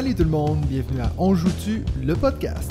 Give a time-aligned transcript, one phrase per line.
[0.00, 2.70] Salut tout le monde, bienvenue à On joue-tu, le podcast.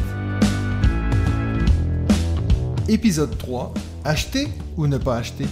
[2.88, 3.72] Épisode 3,
[4.04, 4.48] acheter
[4.78, 5.46] ou ne pas acheter?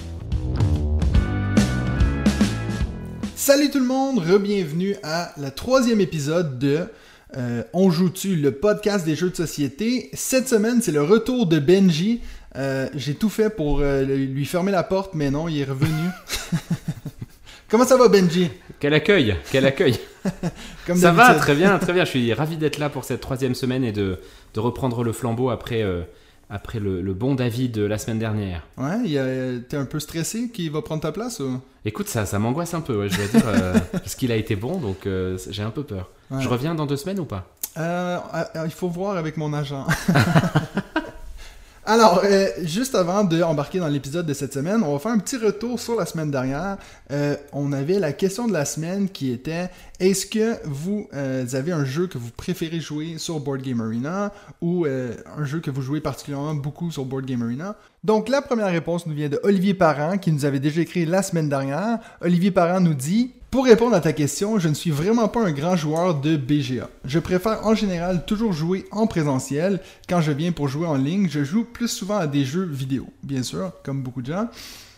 [3.36, 6.79] Salut tout le monde, re-bienvenue à le troisième épisode de
[7.37, 10.09] euh, On joue-tu, le podcast des jeux de société.
[10.13, 12.21] Cette semaine, c'est le retour de Benji.
[12.55, 16.09] Euh, J'ai tout fait pour euh, lui fermer la porte, mais non, il est revenu.
[17.70, 18.49] Comment ça va Benji?
[18.80, 19.99] Quel accueil, quel accueil.
[20.88, 22.05] Comme ça va, très bien, très bien.
[22.05, 24.20] Je suis ravi d'être là pour cette troisième semaine et de,
[24.54, 26.02] de reprendre le flambeau après, euh,
[26.49, 28.63] après le, le bon David de la semaine dernière.
[28.77, 31.59] Ouais, t'es un peu stressé qu'il va prendre ta place ou?
[31.85, 34.55] Écoute, ça, ça m'angoisse un peu, ouais, je dois dire, euh, parce qu'il a été
[34.55, 36.09] bon, donc euh, j'ai un peu peur.
[36.30, 36.41] Ouais.
[36.41, 37.48] Je reviens dans deux semaines ou pas?
[37.77, 38.18] Euh,
[38.66, 39.85] il faut voir avec mon agent.
[41.90, 45.38] Alors, euh, juste avant d'embarquer dans l'épisode de cette semaine, on va faire un petit
[45.38, 46.76] retour sur la semaine dernière.
[47.12, 51.72] Euh, on avait la question de la semaine qui était est-ce que vous euh, avez
[51.72, 55.82] un jeu que vous préférez jouer sur Board Game Arena ou un jeu que vous
[55.82, 57.77] jouez particulièrement beaucoup sur Board Game Arena?
[58.04, 61.24] Donc, la première réponse nous vient de Olivier Parent qui nous avait déjà écrit la
[61.24, 61.99] semaine dernière.
[62.20, 65.52] Olivier Parent nous dit pour répondre à ta question, je ne suis vraiment pas un
[65.52, 66.91] grand joueur de BGA.
[67.05, 69.81] Je préfère en général toujours jouer en présentiel.
[70.08, 73.08] Quand je viens pour jouer en ligne, je joue plus souvent à des jeux vidéo,
[73.23, 74.47] bien sûr, comme beaucoup de gens.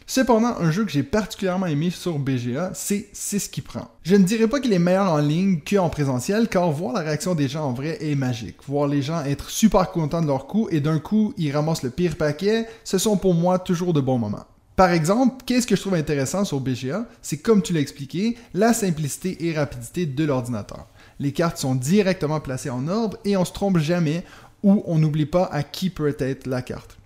[0.05, 3.87] Cependant, un jeu que j'ai particulièrement aimé sur BGA, c'est C'est ce qui prend.
[4.03, 7.35] Je ne dirais pas qu'il est meilleur en ligne qu'en présentiel, car voir la réaction
[7.35, 8.57] des gens en vrai est magique.
[8.67, 11.91] Voir les gens être super contents de leur coup et d'un coup, ils ramassent le
[11.91, 14.43] pire paquet, ce sont pour moi toujours de bons moments.
[14.79, 18.71] Par exemple, qu'est-ce que je trouve intéressant sur BGA C'est comme tu l'as expliqué, la
[18.71, 20.87] simplicité et rapidité de l'ordinateur.
[21.19, 24.23] Les cartes sont directement placées en ordre et on se trompe jamais
[24.63, 26.98] ou on n'oublie pas à qui peut être la carte.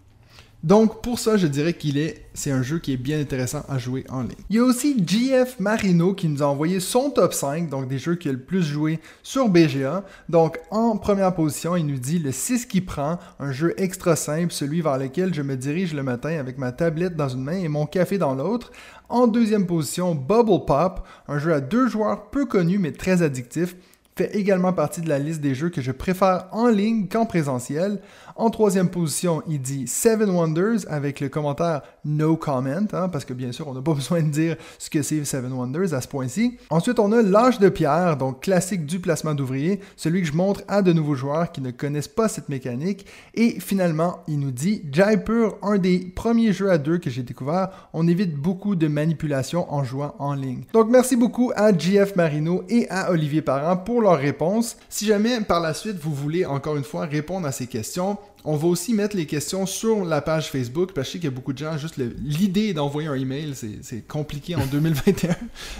[0.63, 3.77] Donc pour ça, je dirais qu'il est c'est un jeu qui est bien intéressant à
[3.77, 4.31] jouer en ligne.
[4.49, 7.99] Il y a aussi GF Marino qui nous a envoyé son top 5, donc des
[7.99, 10.03] jeux qu'il a le plus joué sur BGA.
[10.29, 14.51] Donc en première position, il nous dit le 6 qui prend, un jeu extra simple,
[14.51, 17.67] celui vers lequel je me dirige le matin avec ma tablette dans une main et
[17.67, 18.71] mon café dans l'autre.
[19.09, 23.75] En deuxième position, Bubble Pop, un jeu à deux joueurs peu connu mais très addictif
[24.15, 27.99] fait également partie de la liste des jeux que je préfère en ligne qu'en présentiel.
[28.35, 33.33] En troisième position, il dit Seven Wonders avec le commentaire No comment, hein, parce que
[33.33, 36.07] bien sûr, on n'a pas besoin de dire ce que c'est Seven Wonders à ce
[36.07, 36.57] point-ci.
[36.69, 40.61] Ensuite, on a L'âge de pierre, donc classique du placement d'ouvriers, celui que je montre
[40.67, 43.07] à de nouveaux joueurs qui ne connaissent pas cette mécanique.
[43.33, 47.89] Et finalement, il nous dit Jaipur, un des premiers jeux à deux que j'ai découvert.
[47.93, 50.63] On évite beaucoup de manipulation en jouant en ligne.
[50.73, 54.77] Donc, merci beaucoup à GF Marino et à Olivier Parent pour leurs réponses.
[54.89, 58.57] Si jamais par la suite vous voulez encore une fois répondre à ces questions, on
[58.57, 61.33] va aussi mettre les questions sur la page Facebook parce que je sais qu'il y
[61.33, 65.35] a beaucoup de gens, juste l'idée d'envoyer un email, c'est- c'est compliqué en 2021.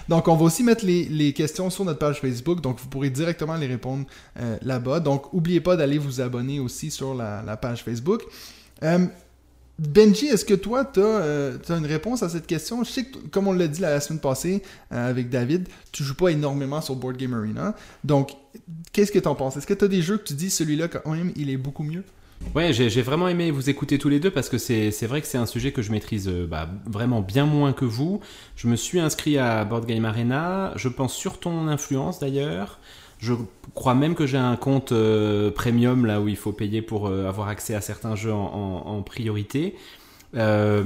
[0.10, 3.10] Donc on va aussi mettre les, les questions sur notre page Facebook, donc vous pourrez
[3.10, 4.06] directement les répondre
[4.40, 5.02] euh, là-bas.
[5.02, 8.24] Donc n'oubliez pas d'aller vous abonner aussi sur la, la page Facebook.
[8.82, 9.06] Euh,
[9.80, 12.84] Benji, est-ce que toi, tu as, une réponse à cette question?
[12.84, 14.62] Je sais que, comme on l'a dit la, semaine passée
[14.92, 17.76] euh, avec David, tu joues pas énormément sur Board Game Arena.
[18.04, 18.32] Donc,
[18.92, 19.58] qu'est-ce que tu en penses?
[19.58, 21.84] Est-ce que tu as des jeux que tu dis, celui-là, quand même, il est beaucoup
[21.84, 22.04] mieux?
[22.56, 25.28] Ouais, j'ai vraiment aimé vous écouter tous les deux parce que c'est c'est vrai que
[25.28, 28.20] c'est un sujet que je maîtrise euh, bah, vraiment bien moins que vous.
[28.56, 32.80] Je me suis inscrit à Board Game Arena, je pense sur ton influence d'ailleurs.
[33.24, 33.34] Je
[33.74, 37.28] crois même que j'ai un compte euh, premium là où il faut payer pour euh,
[37.28, 39.76] avoir accès à certains jeux en, en- en priorité.
[40.36, 40.84] Euh,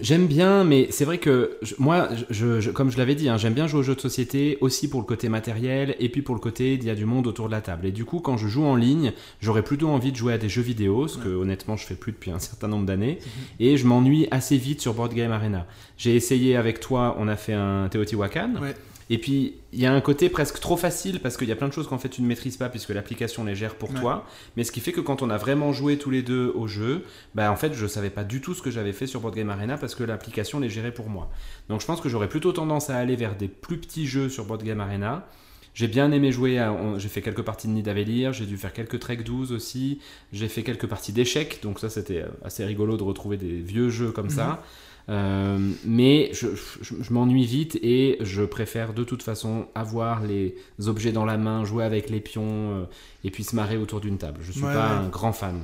[0.00, 3.36] J'aime bien, mais c'est vrai que je- moi, je, je- comme je l'avais dit, hein,
[3.36, 6.34] j'aime bien jouer aux jeux de société aussi pour le côté matériel et puis pour
[6.34, 7.84] le côté il y a du monde autour de la table.
[7.86, 9.12] Et du coup, quand je joue en ligne,
[9.42, 12.12] j'aurais plutôt envie de jouer à des jeux vidéo, ce que honnêtement je fais plus
[12.12, 13.18] depuis un certain nombre d'années,
[13.60, 15.66] et je m'ennuie assez vite sur Board Game Arena.
[15.98, 18.54] J'ai essayé avec toi, on a fait un Teotihuacan.
[18.62, 18.74] Ouais.
[19.14, 21.68] Et puis, il y a un côté presque trop facile parce qu'il y a plein
[21.68, 24.00] de choses qu'en fait tu ne maîtrises pas puisque l'application les gère pour Ouais.
[24.00, 24.24] toi.
[24.56, 27.04] Mais ce qui fait que quand on a vraiment joué tous les deux au jeu,
[27.34, 29.50] bah en fait je savais pas du tout ce que j'avais fait sur Board Game
[29.50, 31.30] Arena parce que l'application les gérait pour moi.
[31.68, 34.46] Donc je pense que j'aurais plutôt tendance à aller vers des plus petits jeux sur
[34.46, 35.28] Board Game Arena.
[35.74, 38.72] J'ai bien aimé jouer, à- on- j'ai fait quelques parties de Nidavellir, j'ai dû faire
[38.72, 40.00] quelques Trek 12 aussi,
[40.32, 43.88] j'ai fait quelques parties d'échecs, donc ça c'était euh, assez rigolo de retrouver des vieux
[43.90, 44.62] jeux comme ça.
[45.08, 50.54] Euh, mais je, je- je m'ennuie vite et je préfère de toute façon avoir les
[50.86, 52.44] objets dans la main, jouer avec les pions
[52.82, 52.84] euh,
[53.24, 54.38] et puis se marrer autour d'une table.
[54.42, 55.04] Je suis Ouais, pas ouais.
[55.06, 55.60] un grand fan.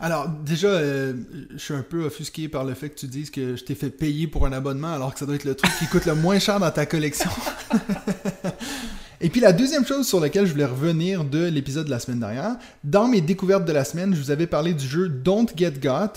[0.00, 1.14] Alors, déjà, euh,
[1.52, 3.90] je suis un peu offusqué par le fait que tu dises que je t'ai fait
[3.90, 6.38] payer pour un abonnement alors que ça doit être le truc qui coûte le moins
[6.38, 7.30] cher dans ta collection.
[9.20, 12.20] Et puis la deuxième chose sur laquelle je voulais revenir de l'épisode de la semaine
[12.20, 15.74] dernière, dans mes découvertes de la semaine, je vous avais parlé du jeu Don't Get
[15.80, 16.14] Got,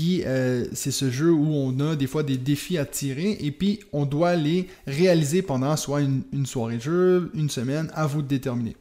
[0.00, 3.80] euh, c'est ce jeu où on a des fois des défis à tirer et puis
[3.92, 8.28] on doit les réaliser pendant soit une, soirée de jeu, une semaine, à vous de
[8.28, 8.76] déterminer.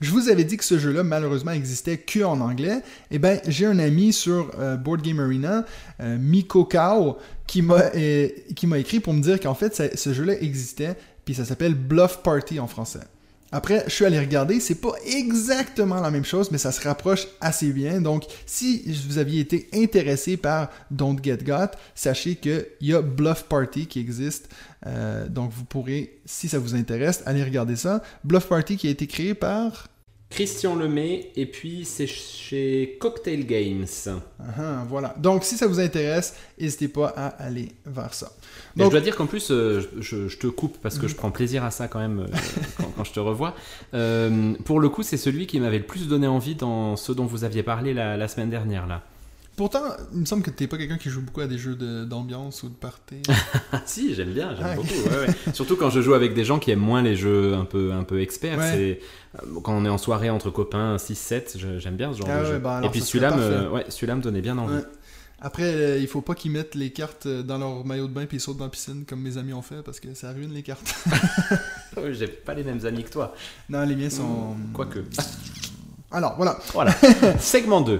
[0.00, 2.80] Je vous avais dit que ce jeu-là, malheureusement, existait que en anglais.
[3.10, 5.66] Eh bien, j'ai un ami sur euh, Board Game Arena,
[6.00, 11.34] euh, Miko Kao, qui m'a écrit pour me dire qu'en fait, ce jeu-là existait, puis
[11.34, 13.00] ça s'appelle Bluff Party en français.
[13.52, 17.26] Après, je suis allé regarder, c'est pas exactement la même chose, mais ça se rapproche
[17.40, 18.00] assez bien.
[18.00, 23.44] Donc, si vous aviez été intéressé par Don't Get Got, sachez qu'il y a Bluff
[23.44, 24.48] Party qui existe.
[24.86, 28.02] Euh, donc, vous pourrez, si ça vous intéresse, aller regarder ça.
[28.24, 29.89] Bluff Party qui a été créé par
[30.30, 33.84] Christian Lemay, et puis c'est chez Cocktail Games.
[34.38, 35.12] Ah, voilà.
[35.18, 38.30] Donc, si ça vous intéresse, n'hésitez pas à aller vers ça.
[38.76, 41.08] Mais Donc- je dois dire qu'en plus, euh, je, je te coupe parce que Mhm.
[41.08, 42.26] je prends plaisir à ça quand même euh,
[42.78, 43.56] quand, quand je te revois.
[43.92, 47.26] Euh, pour le coup, c'est celui qui m'avait le plus donné envie dans ce dont
[47.26, 49.02] vous aviez parlé la, la semaine dernière là.
[49.60, 49.82] Pourtant,
[50.14, 52.62] il me semble que t'es pas quelqu'un qui joue beaucoup à des jeux de- d'ambiance
[52.62, 53.16] ou de party.
[53.84, 54.88] Si, j'aime bien, j'aime Ah, beaucoup.
[54.88, 55.52] ouais, ouais.
[55.52, 58.02] Surtout quand je joue avec des gens qui aiment moins les jeux un peu, un
[58.04, 58.58] peu experts.
[58.58, 59.02] Ouais.
[59.36, 62.40] Euh, quand on est en soirée entre copains 6-7, je- j'aime bien ce genre Ah
[62.40, 62.58] de jeu.
[62.58, 64.80] bah et puis celui-là me, celui-là me donnait bien envie.
[65.42, 68.24] Après, euh, il faut pas qu'ils mettent les cartes euh, dans leur maillot de bain
[68.24, 70.54] puis ils sautent dans la piscine comme mes amis ont fait parce que ça ruine
[70.54, 70.94] les cartes.
[72.12, 73.34] J'ai pas les mêmes amis que toi.
[73.68, 74.56] non, les miens sont.
[74.72, 75.00] Quoique.
[76.10, 76.58] Alors, voilà.
[76.72, 76.94] Voilà.
[77.40, 77.98] Segment 2.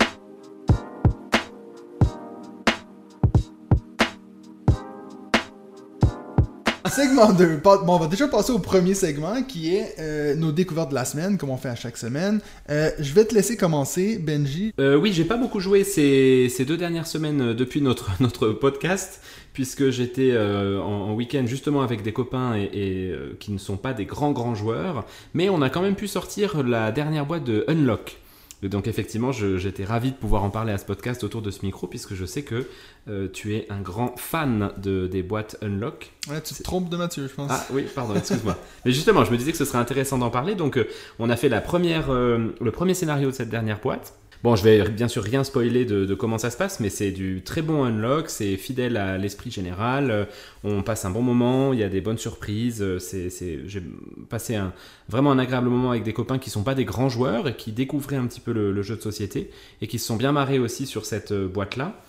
[6.90, 7.58] Segment 2.
[7.58, 10.94] Pa- Bon, on va déjà passer au premier segment qui est euh, nos découvertes de
[10.94, 12.40] la semaine, comme on fait à chaque semaine.
[12.68, 14.72] Euh, je vais te laisser commencer, Benji.
[14.80, 19.20] Euh, oui, j'ai pas beaucoup joué ces, ces deux dernières semaines depuis notre, notre podcast,
[19.52, 24.04] puisque j'étais en, en week-end justement avec des copains et, qui ne sont pas des
[24.04, 25.04] grands grands joueurs,
[25.34, 28.18] mais on a quand même pu sortir la dernière boîte de Unlock.
[28.62, 31.64] Et Donc effectivement, j'étais ravi de pouvoir en parler à ce podcast autour de ce
[31.64, 32.66] micro, puisque je sais que
[33.08, 36.12] euh, tu es un grand fan de, des boîtes Unlock.
[36.28, 37.50] Ouais, tu te trompes de Mathieu, je pense.
[37.50, 38.56] Ah oui, pardon, excuse-moi.
[38.84, 40.54] Mais justement, je me disais que ce serait intéressant d'en parler.
[40.54, 40.86] Donc, euh,
[41.18, 44.14] on a fait la première, euh, le premier scénario de cette dernière boîte.
[44.42, 47.10] Bon, je vais bien sûr rien spoiler de, de comment ça se passe, mais c'est
[47.10, 50.10] du très bon unlock, c'est fidèle à l'esprit général.
[50.10, 50.24] euh,
[50.64, 52.80] On passe un bon moment, il y a des bonnes surprises.
[52.80, 53.28] euh, C'est,
[53.66, 53.82] j'ai
[54.30, 54.72] passé un,
[55.10, 57.72] vraiment un agréable moment avec des copains qui sont pas des grands joueurs et qui
[57.72, 59.50] découvraient un petit peu le, le jeu de société
[59.82, 62.00] et qui se sont bien marrés aussi sur cette euh, boîte-là.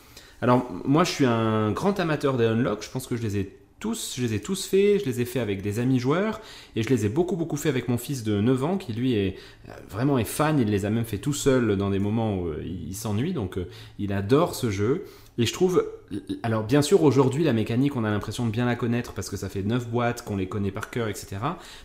[0.42, 2.82] Alors, moi, je suis un grand amateur des unlock.
[2.82, 5.02] Je pense que je les ai tous, je les ai tous faits.
[5.02, 6.40] Je les ai faits avec des amis joueurs
[6.78, 9.14] et je les ai beaucoup, beaucoup fait avec mon fils de 9 ans qui, lui,
[9.14, 9.36] est
[9.68, 10.60] euh, vraiment fan.
[10.60, 13.34] Il les a même fait tout seul dans des moments où euh, il s'ennuie.
[13.34, 13.68] Donc, euh,
[14.00, 15.04] il adore ce jeu.
[15.38, 15.86] Et je trouve,
[16.44, 19.38] alors bien sûr aujourd'hui la mécanique on a l'impression de bien la connaître parce que
[19.38, 21.38] ça fait 9 boîtes, qu'on les connaît par cœur, etc.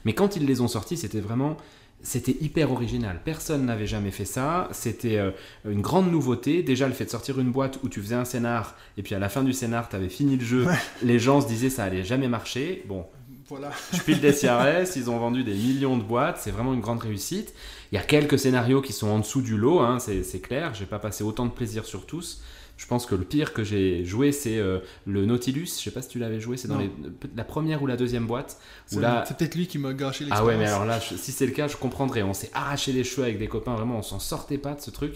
[0.05, 1.57] Mais quand ils les ont sortis c'était vraiment,
[2.03, 3.21] c'était hyper original.
[3.25, 4.69] Personne n'avait jamais fait ça.
[4.73, 5.31] C'était euh,
[5.69, 6.63] une grande nouveauté.
[6.63, 9.19] Déjà le fait de sortir une boîte où tu faisais un scénar et puis à
[9.19, 10.67] la fin du scénar tu avais fini le jeu.
[10.67, 10.75] Ouais.
[11.03, 12.85] Les gens se disaient ça allait jamais marcher.
[12.87, 13.07] Bon,
[13.49, 13.71] Voilà.
[13.93, 17.01] je pile des CRS, ils ont vendu des millions de boîtes, c'est vraiment une grande
[17.01, 17.53] réussite.
[17.93, 20.87] Il y a quelques scénarios qui sont en dessous du lot, hein, c'est clair, j'ai
[20.87, 22.43] pas passé autant de plaisir sur tous.
[22.77, 25.65] Je pense que le pire que j'ai joué, c'est euh, le Nautilus.
[25.79, 26.91] Je sais pas si tu l'avais joué, c'est dans les-
[27.35, 28.59] la première ou la deuxième boîte.
[28.85, 30.47] C'est là, peut-être lui qui m'a gâché ah l'expérience.
[30.47, 32.23] ouais, mais alors là, je- si c'est le cas, je comprendrais.
[32.23, 34.91] On s'est arraché les cheveux avec des copains, vraiment, on s'en sortait pas de ce
[34.91, 35.15] truc.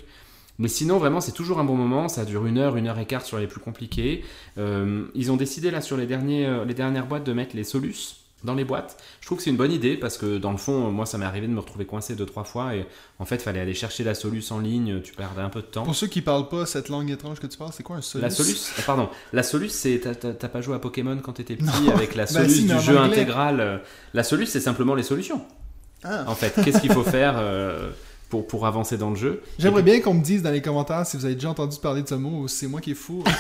[0.59, 2.09] Mais sinon, vraiment, c'est toujours un bon moment.
[2.09, 4.25] Ça dure une heure, une heure et quart sur les plus compliqués.
[4.57, 7.65] Euh, ils ont décidé, là, sur les, derniers, euh, les dernières boîtes, de mettre les
[7.65, 8.97] solus dans les boîtes.
[9.21, 11.25] Je trouve que c'est une bonne idée parce que, dans le fond, moi, ça m'est
[11.27, 12.75] arrivé de me retrouver coincé deux, trois fois.
[12.75, 12.87] Et
[13.19, 15.01] en fait, fallait aller chercher la solus en ligne.
[15.03, 15.83] Tu perdais un peu de temps.
[15.85, 18.23] Pour ceux qui parlent pas cette langue étrange que tu parles, c'est quoi un solus
[18.23, 21.83] La solus, ah, pardon, la solus, c'est t'as- pas joué à Pokémon quand t'étais petit
[21.85, 21.93] Non.
[21.95, 23.13] avec la Bah solus si, mais du jeu anglais.
[23.19, 23.83] intégral.
[24.15, 25.43] La solus, c'est simplement les solutions.
[26.03, 26.25] Ah.
[26.27, 27.91] En fait, qu'est-ce qu'il faut faire euh,
[28.31, 29.43] pour, pour avancer dans le jeu?
[29.59, 32.09] J'aimerais bien qu'on me dise dans les commentaires si vous avez déjà entendu parler de
[32.09, 33.23] ce mot ou si c'est moi qui est fou.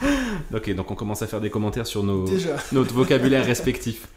[0.54, 2.56] Ok, donc on commence à faire des commentaires sur nos, Déjà.
[2.72, 4.08] notre vocabulaire respectif.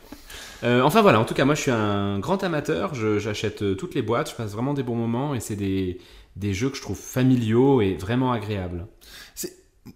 [0.64, 3.96] Euh, enfin voilà, en tout cas, moi je suis un grand amateur, j'achète euh, toutes
[3.96, 6.00] les boîtes, je passe vraiment des bons moments et c'est des,
[6.38, 8.88] des jeux que je trouve familiaux et vraiment agréables.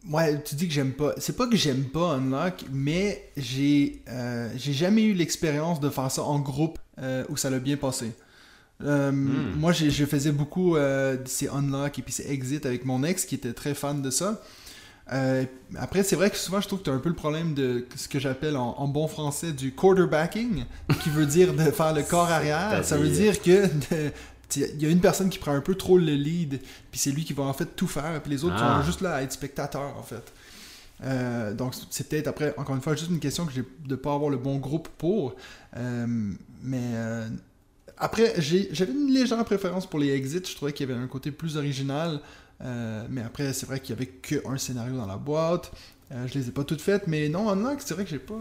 [0.09, 1.13] Ouais, tu dis que j'aime pas.
[1.17, 6.11] C'est pas que j'aime pas Unlock, mais j'ai euh, j'ai jamais eu l'expérience de faire
[6.11, 8.11] ça en groupe euh, où ça l'a bien passé.
[8.83, 9.57] Euh, Hmm.
[9.57, 13.35] Moi, je faisais beaucoup euh, ces Unlock et puis ces Exit avec mon ex qui
[13.35, 14.41] était très fan de ça.
[15.13, 15.45] Euh,
[15.77, 17.87] après, c'est vrai que souvent, je trouve que tu as un peu le problème de
[17.95, 20.65] ce que j'appelle en, en bon français du quarterbacking,
[21.03, 22.83] qui veut dire de faire le corps arrière.
[22.83, 23.67] Ça veut dire que
[24.55, 26.61] il y a une personne qui prend un peu trop le lead,
[26.91, 28.79] puis c'est lui qui va en fait tout faire, puis les autres Ah.
[28.79, 30.31] sont juste là à être spectateurs en fait.
[31.03, 33.95] Euh, donc, c'est peut-être après, encore une fois, juste une question que j'ai de ne
[33.95, 35.35] pas avoir le bon groupe pour.
[35.75, 36.05] Euh,
[36.63, 37.27] mais euh,
[37.97, 40.41] après, j'avais une légère préférence pour les exits.
[40.47, 42.19] Je trouvais qu'il y avait un côté plus original.
[42.61, 45.71] Mais après, c'est vrai qu'il n'y avait qu'un scénario dans la boîte.
[46.13, 48.39] Euh, je les ai pas toutes faites, mais non, en c'est vrai que j'ai pas.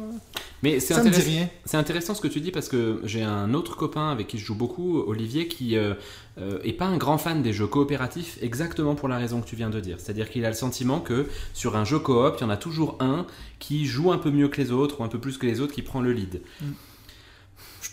[0.62, 1.48] Mais c'est intéressant.
[1.64, 4.44] C'est intéressant ce que tu dis parce que j'ai un autre copain avec qui je
[4.44, 5.94] joue beaucoup, Olivier, qui euh,
[6.38, 9.56] euh, est pas un grand fan des jeux coopératifs, exactement pour la raison que tu
[9.56, 9.96] viens de dire.
[9.98, 12.98] C'est-à-dire qu'il a le sentiment que sur un jeu coop, il y en a toujours
[13.00, 13.26] un
[13.58, 15.74] qui joue un peu mieux que les autres ou un peu plus que les autres
[15.74, 16.42] qui prend le lead.
[16.60, 16.66] Mm.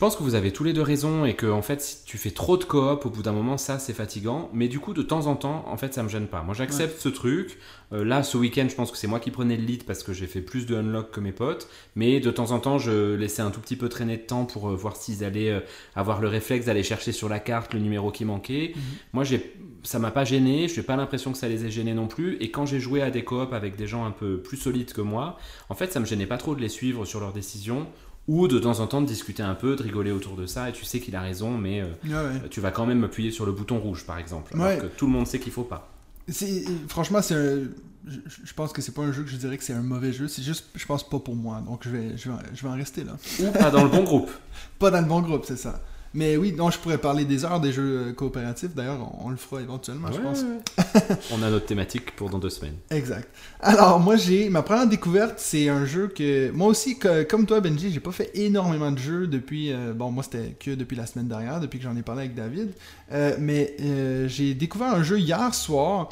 [0.04, 2.18] Je pense que vous avez tous les deux raison et que en fait si tu
[2.18, 5.02] fais trop de coop au bout d'un moment ça c'est fatigant mais du coup de
[5.02, 6.44] temps en temps en fait ça me gêne pas.
[6.44, 7.58] Moi j'accepte ce truc.
[7.94, 10.12] Euh, là ce week-end je pense que c'est moi qui prenais le lead parce que
[10.12, 13.42] j'ai fait plus de unlock que mes potes mais de temps en temps je laissais
[13.42, 15.62] un tout petit peu traîner de temps pour euh, voir s'ils allaient euh,
[15.96, 18.74] avoir le réflexe d'aller chercher sur la carte le numéro qui manquait.
[18.76, 18.82] Mhm.
[19.14, 21.94] Moi j'ai ça m'a pas gêné, je n'ai pas l'impression que ça les ait gênés
[21.94, 24.58] non plus et quand j'ai joué à des coop avec des gens un peu plus
[24.58, 25.38] solides que moi,
[25.70, 27.88] en fait ça me gênait pas trop de les suivre sur leurs décisions
[28.28, 30.72] ou de temps en temps de discuter un peu, de rigoler autour de ça, et
[30.72, 33.80] tu sais qu'il a raison, mais euh, tu vas quand même appuyer sur le bouton
[33.80, 35.90] rouge, par exemple, alors que tout le monde sait qu'il faut pas.
[36.88, 37.64] Franchement, c'est
[38.06, 40.28] je, pense que c'est pas un jeu que je dirais que c'est un mauvais jeu,
[40.28, 42.76] c'est juste, je pense pas pour moi, donc je vais, je vais, je vais en
[42.76, 43.14] rester là.
[43.40, 44.30] Ou pas dans le bon groupe.
[44.80, 45.82] pas dans le bon groupe, c'est ça.
[46.16, 48.76] Mais oui, non, je pourrais parler des heures des jeux euh, coopératifs.
[48.76, 50.46] D'ailleurs, on, le fera éventuellement, je pense.
[51.32, 52.76] on a notre thématique pour dans deux semaines.
[52.92, 53.28] Exact.
[53.60, 57.92] Alors, moi, j'ai ma première découverte, c'est un jeu que moi aussi, comme toi, Benji,
[57.92, 59.72] j'ai pas fait énormément de jeux depuis.
[59.72, 62.36] Euh, bon, moi, c'était que depuis la semaine dernière, depuis que j'en ai parlé avec
[62.36, 62.74] David.
[63.12, 63.76] Euh, mais
[64.28, 66.10] j'ai découvert un jeu hier soir.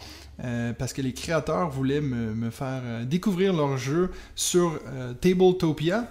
[0.80, 4.80] parce que les créateurs voulaient me, me faire découvrir leur jeu sur
[5.22, 6.08] Tabletopia.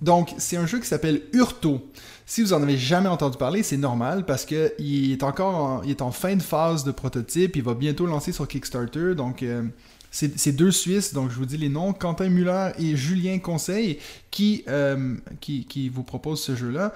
[0.00, 1.90] Donc, c'est un jeu qui s'appelle Urto.
[2.26, 5.82] Si vous en avez jamais entendu parler, c'est normal parce que il est encore en,
[5.82, 7.56] il est en fin de phase de prototype.
[7.56, 9.14] Il va bientôt lancer sur Kickstarter.
[9.14, 9.62] Donc, euh,
[10.10, 13.98] c'est deux Suisses, donc je vous dis les noms, Quentin Muller et Julien Conseil,
[14.30, 16.94] qui, euh, qui, vous proposent ce jeu-là.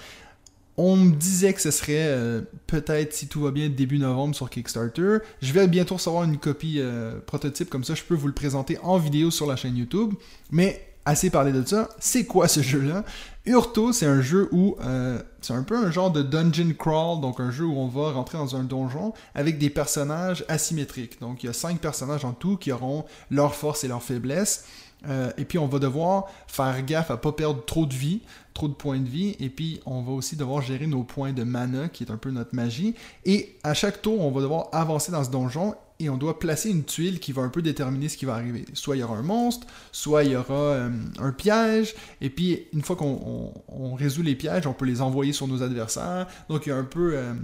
[0.76, 4.48] On me disait que ce serait euh, peut-être, si tout va bien, début novembre sur
[4.48, 5.18] Kickstarter.
[5.42, 6.80] Je vais bientôt recevoir une copie
[7.26, 10.14] prototype, comme ça je peux vous le présenter en vidéo sur la chaîne YouTube.
[10.52, 11.88] Mais assez parlé de ça.
[11.98, 13.04] C'est quoi ce jeu-là?
[13.46, 17.40] Urto, c'est un jeu où euh, c'est un peu un genre de dungeon crawl, donc
[17.40, 21.18] un jeu où on va rentrer dans un donjon avec des personnages asymétriques.
[21.20, 24.66] Donc il y a cinq personnages en tout qui auront leurs forces et leurs faiblesses.
[25.08, 28.20] Euh, et puis on va devoir faire gaffe à pas perdre trop de vie,
[28.52, 29.34] trop de points de vie.
[29.40, 32.30] Et puis on va aussi devoir gérer nos points de mana, qui est un peu
[32.30, 32.94] notre magie.
[33.24, 36.70] Et à chaque tour, on va devoir avancer dans ce donjon et on doit placer
[36.70, 38.64] une tuile qui va un peu déterminer ce qui va arriver.
[38.72, 42.66] Soit il y aura un monstre, soit il y aura euh, un piège, et puis
[42.72, 46.28] une fois qu'on résout les pièges, on peut les envoyer sur nos adversaires.
[46.48, 47.34] Donc il y a un peu euh,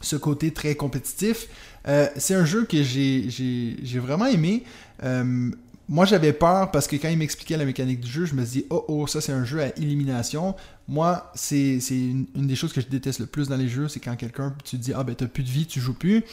[0.00, 1.48] ce côté très compétitif.
[1.86, 4.64] Euh, c'est un jeu que j'ai vraiment aimé.
[5.86, 8.64] moi, j'avais peur parce que quand il m'expliquait la mécanique du jeu, je me dis
[8.70, 10.56] oh oh, ça c'est un jeu à élimination.
[10.88, 14.00] Moi, c'est une, une, des choses que je déteste le plus dans les jeux, c'est
[14.00, 16.24] quand quelqu'un, tu te dis ah ben t'as plus de vie, tu joues plus.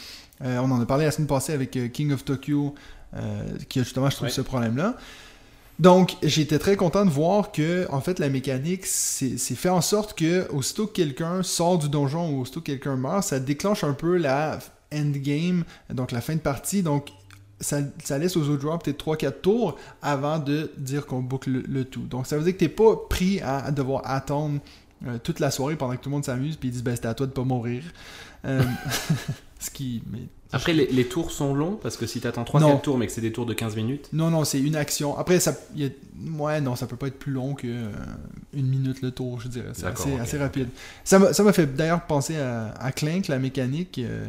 [0.44, 2.74] Euh, on en a parlé la semaine passée avec euh, King of Tokyo,
[3.14, 4.96] euh, qui a justement, je trouve, ce problème-là.
[5.78, 10.16] Donc, j'étais très content de voir que, en fait, la mécanique, c'est fait en sorte
[10.16, 13.94] que, aussitôt que quelqu'un sort du donjon ou aussitôt que quelqu'un meurt, ça déclenche un
[13.94, 14.58] peu la
[14.94, 16.82] endgame, donc la fin de partie.
[16.82, 17.08] Donc,
[17.60, 17.80] ça,
[18.18, 22.02] laisse aux autres joueurs peut-être 3-4 tours avant de dire qu'on boucle le, tout.
[22.02, 24.60] Donc, ça veut dire que tu n'es pas pris à, devoir attendre
[25.24, 27.14] toute la soirée pendant que tout le monde s'amuse, puis ils disent ben, c'est à
[27.14, 27.82] toi de pas mourir.
[29.62, 30.18] Ce qui, mais,
[30.50, 33.20] Après, les, tours sont longs parce que si tu attends 3-4 tours mais que c'est
[33.20, 34.08] des tours de 15 minutes.
[34.12, 35.16] Non, non, c'est une action.
[35.16, 35.88] Après, ça, y a...
[36.36, 37.92] ouais, non, ça peut pas être plus long que euh,
[38.54, 39.68] une minute le tour, je dirais.
[39.72, 40.66] C'est assez, assez, rapide.
[41.04, 44.24] Ça m'a fait d'ailleurs penser à, à, Clank, la mécanique, euh,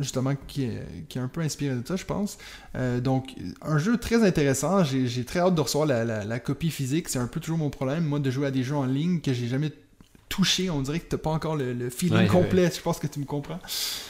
[0.00, 2.38] justement, qui est, qui est, un peu inspiré de ça, je pense.
[2.74, 4.84] Euh, donc, un jeu très intéressant.
[4.84, 7.10] J'ai très hâte de recevoir la, la, la copie physique.
[7.10, 9.34] C'est un peu toujours mon problème, moi, de jouer à des jeux en ligne que
[9.34, 9.70] j'ai jamais
[10.32, 10.70] touché.
[10.70, 12.70] On dirait que tu n'as pas encore le, feeling complet.
[12.74, 13.60] Je pense que tu me comprends.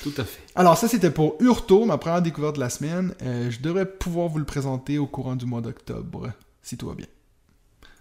[0.02, 0.40] Tout à fait.
[0.54, 3.14] Alors, ça, c'était pour Urto, ma première découverte de la semaine.
[3.22, 6.94] Euh, je devrais pouvoir vous le présenter au courant du mois d'octobre, si tout va
[6.94, 7.06] bien.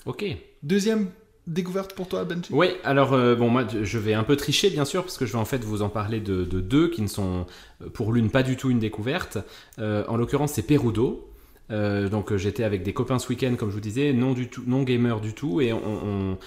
[0.06, 0.24] Ok.
[0.62, 1.10] Deuxième
[1.48, 2.50] découverte pour toi, Benji?
[2.52, 5.32] Oui, alors, euh, bon, moi, je vais un peu tricher, bien sûr, parce que je
[5.32, 7.48] vais en fait vous en parler de, deux qui ne sont,
[7.82, 9.40] euh, pour l'une, pas du tout une découverte.
[9.80, 11.31] en l'occurrence, c'est Perudo.
[11.72, 14.50] Euh, donc euh, j'étais avec des copains ce week-end, comme je vous disais, non, du
[14.50, 16.38] tout, non gamer du tout, et on,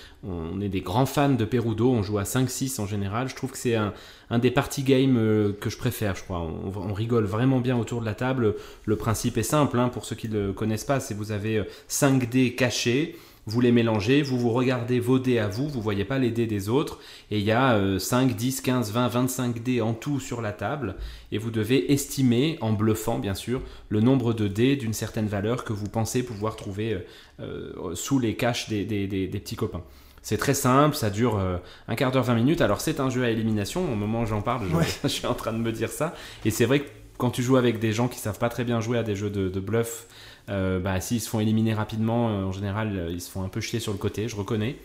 [0.61, 3.59] est des grands fans de Perudo, on joue à 5-6 en général, je trouve que
[3.59, 3.93] c'est un,
[4.39, 8.07] des party games euh, que je préfère, je crois, on, rigole vraiment bien autour de
[8.07, 8.55] la table,
[8.85, 11.65] le principe est simple, hein, pour ceux qui ne le connaissent pas, c'est vous avez
[11.89, 13.17] 5 dés cachés,
[13.47, 16.47] Vous les mélangez, vous vous regardez vos dés à vous, vous voyez pas les dés
[16.47, 16.99] des autres,
[17.31, 20.97] et il y a 5, 10, 15, 20, 25 dés en tout sur la table,
[21.31, 25.65] et vous devez estimer, en bluffant bien sûr, le nombre de dés d'une certaine valeur
[25.65, 27.05] que vous pensez pouvoir trouver
[27.41, 29.83] euh, sous les caches des, des petits copains.
[30.25, 32.63] C'est très simple, ça dure euh, un quart d'heure, 20 minutes.
[32.63, 34.67] Alors c'est un jeu à élimination, au moment où j'en parle,
[35.03, 36.15] je, suis en train de me dire ça.
[36.47, 38.81] Et c'est vrai que quand tu joues avec des gens qui savent pas très bien
[38.81, 40.07] jouer à des jeux de, bluff,
[40.49, 43.61] euh, bah, s'ils se font éliminer rapidement, euh, en général, ils se font un peu
[43.61, 44.77] chier sur le côté, je reconnais.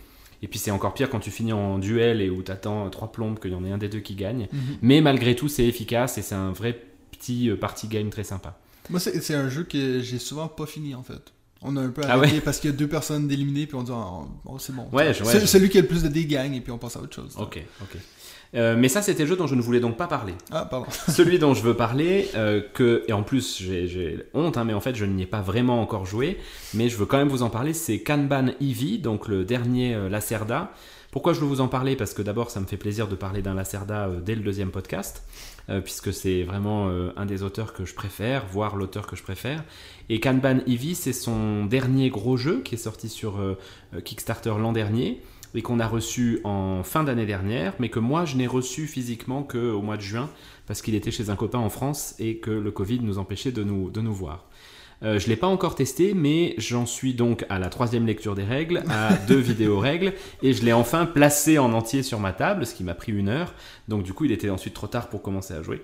[0.42, 3.12] Et puis c'est encore pire quand tu finis en duel et où tu attends trois
[3.12, 4.48] plombes qu'il y en ait un des deux qui gagne.
[4.52, 4.60] Mhm.
[4.82, 8.58] Mais malgré tout, c'est efficace et c'est un vrai petit party game très sympa.
[8.90, 11.34] Moi, c'est un jeu que j'ai souvent pas fini en fait.
[11.62, 13.84] On a un peu ah arrêté parce qu'il y a deux personnes d'éliminées, puis on
[13.84, 14.88] dit oh, c'est bon.
[14.94, 17.14] Ouais, Celui qui a le plus de dégâts gagne, et puis on passe à autre
[17.14, 17.36] chose.
[17.38, 17.98] Ok, ok.
[18.56, 20.34] Euh, mais ça, c'était le jeu dont je ne voulais donc pas parler.
[20.52, 20.88] Ah, pardon.
[21.08, 24.82] Celui dont je veux parler, euh, que, et en plus j'ai honte, hein, mais en
[24.82, 26.40] fait je n'y ai pas vraiment encore joué,
[26.74, 30.10] mais je veux quand même vous en parler, c'est Kanban Eevee, donc le dernier euh,
[30.10, 30.72] Lacerda.
[31.12, 31.96] Pourquoi je veux vous en parler?
[31.96, 35.24] Parce que d'abord, ça me fait plaisir de parler d'un Lacerda dès le deuxième podcast.
[35.70, 39.22] Euh, puisque c'est vraiment euh, un des auteurs que je préfère, voire l'auteur que je
[39.22, 39.64] préfère.
[40.10, 43.56] Et Kanban Eevee, c'est son dernier gros jeu qui est sorti sur euh,
[44.04, 45.22] Kickstarter l'an dernier
[45.56, 49.44] et qu'on a reçu en fin d'année dernière, mais que moi je n'ai reçu physiquement
[49.44, 50.30] qu'au mois de juin
[50.68, 53.64] parce qu'il était chez un copain en France et que le Covid nous empêchait de
[53.64, 54.46] nous, de nous voir.
[55.02, 58.36] Euh, je ne l'ai pas encore testé, mais j'en suis donc à la troisième lecture
[58.36, 60.14] des règles, à deux vidéos règles,
[60.44, 63.30] et je l'ai enfin placé en entier sur ma table, ce qui m'a pris une
[63.30, 63.54] heure.
[63.88, 65.82] Donc du coup, il était ensuite trop tard pour commencer à jouer.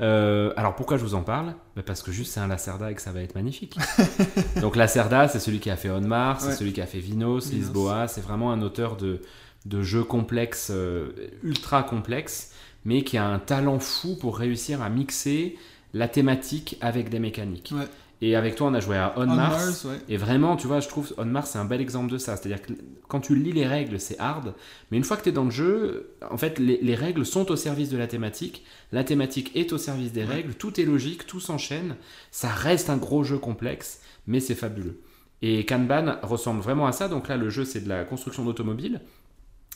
[0.00, 1.54] Euh, alors pourquoi je vous en parle?
[1.74, 3.78] Bah, Parce que juste c'est un Lacerda et que ça va être magnifique.
[4.60, 7.50] donc Lacerda, c'est celui qui a fait On Mars, c'est celui qui a fait Vinos,
[7.52, 9.22] Lisboa, c'est vraiment un auteur de,
[9.64, 11.12] de jeux complexes, euh,
[11.42, 12.52] ultra complexes,
[12.84, 15.56] mais qui a un talent fou pour réussir à mixer
[15.94, 17.72] la thématique avec des mécaniques.
[17.74, 17.86] Ouais.
[18.22, 19.86] Et avec toi, on a joué à On, Mars.
[20.08, 22.36] Et vraiment, tu vois, je trouve On Mars, c'est un bel exemple de ça.
[22.36, 22.72] C'est-à-dire que
[23.08, 24.54] quand tu lis les règles, c'est hard.
[24.90, 27.56] Mais une fois que tu es dans le jeu, en fait, les, règles sont au
[27.56, 28.64] service de la thématique.
[28.90, 30.54] La thématique est au service des règles.
[30.54, 31.96] Tout est logique, tout s'enchaîne.
[32.30, 35.02] Ça reste un gros jeu complexe, mais c'est fabuleux.
[35.42, 37.08] Et Kanban ressemble vraiment à ça.
[37.08, 39.02] Donc là, le jeu, c'est de la construction d'automobiles.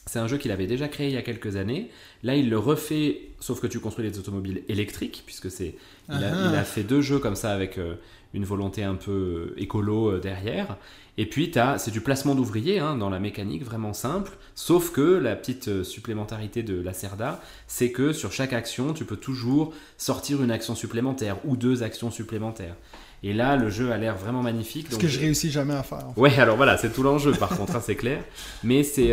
[0.06, 1.90] C'est un jeu qu'il avait déjà créé il y a quelques années.
[2.22, 5.76] Là, il le refait, sauf que tu construis des automobiles électriques, puisque c'est.
[6.08, 7.78] Il, a, fait deux jeux comme ça avec.
[7.78, 7.94] Euh,
[8.34, 9.10] une volonté un peu
[9.56, 10.76] euh, écolo euh, derrière.
[11.18, 14.32] Et puis, c'est du placement d'ouvriers hein, dans la mécanique, vraiment simple.
[14.54, 19.04] Sauf que la petite euh, supplémentarité de la CERDA, c'est que sur chaque action, tu
[19.04, 22.76] peux toujours sortir une action supplémentaire ou deux actions supplémentaires.
[23.22, 24.86] Et là, le jeu a l'air vraiment magnifique.
[24.90, 26.06] Ce que je réussis jamais à faire.
[26.16, 28.24] Ouais, alors voilà, c'est tout l'enjeu par contre, hein, c'est clair.
[28.64, 29.12] Mais c'est,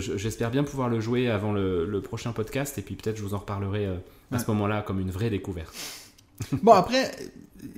[0.00, 3.38] j'espère bien pouvoir le jouer avant le, prochain podcast et puis peut-être je vous en
[3.38, 3.88] reparlerai
[4.32, 5.72] à ce moment-là comme une vraie découverte.
[6.64, 7.12] bon, après,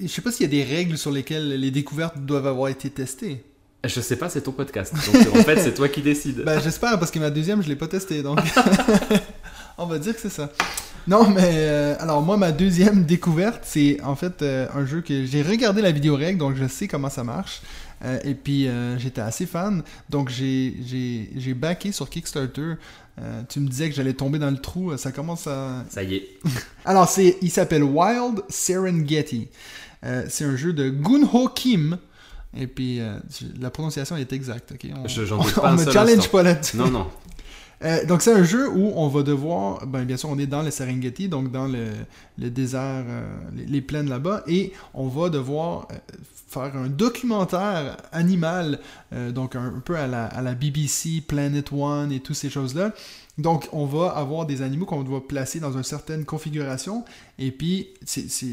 [0.01, 2.91] je sais pas s'il y a des règles sur lesquelles les découvertes doivent avoir été
[2.91, 3.43] testées.
[3.85, 4.93] Je sais pas, c'est ton podcast.
[4.95, 6.43] Donc en fait, c'est toi qui décides.
[6.45, 8.23] Ben, j'espère, parce que ma deuxième, je l'ai pas testée.
[8.23, 8.39] Donc,
[9.79, 10.51] on va dire que c'est ça.
[11.07, 15.25] Non, mais euh, alors moi, ma deuxième découverte, c'est en fait euh, un jeu que
[15.25, 17.63] j'ai regardé la vidéo règle, donc je sais comment ça marche.
[18.05, 18.69] Euh, et puis
[18.99, 22.75] j'étais assez fan, donc j'ai backé sur Kickstarter
[23.19, 25.85] euh, tu me disais que j'allais tomber dans le trou, ça commence à...
[25.89, 26.29] Ça y est.
[26.85, 29.49] Alors, c'est, il s'appelle Wild Serengeti.
[30.05, 31.99] Euh, c'est un jeu de Gunho Kim.
[32.57, 33.19] Et puis, euh,
[33.61, 34.73] la prononciation est exacte.
[34.73, 34.91] ok?
[34.95, 35.37] On, Je, pas
[35.73, 36.77] on, me challenge pas là-dessus.
[36.77, 37.07] Non, non.
[38.07, 40.71] Donc c'est un jeu où on va devoir, ben, bien sûr on est dans le
[40.71, 43.05] Serengeti, donc dans le, désert,
[43.55, 45.89] les, les, plaines là-bas, et on va devoir
[46.49, 48.81] faire un documentaire animal,
[49.13, 52.93] euh, donc un, peu à la, BBC, Planet One et toutes ces choses-là.
[53.39, 57.05] Donc, on va avoir des animaux qu'on doit placer dans une certaine configuration.
[57.39, 57.89] Et puis,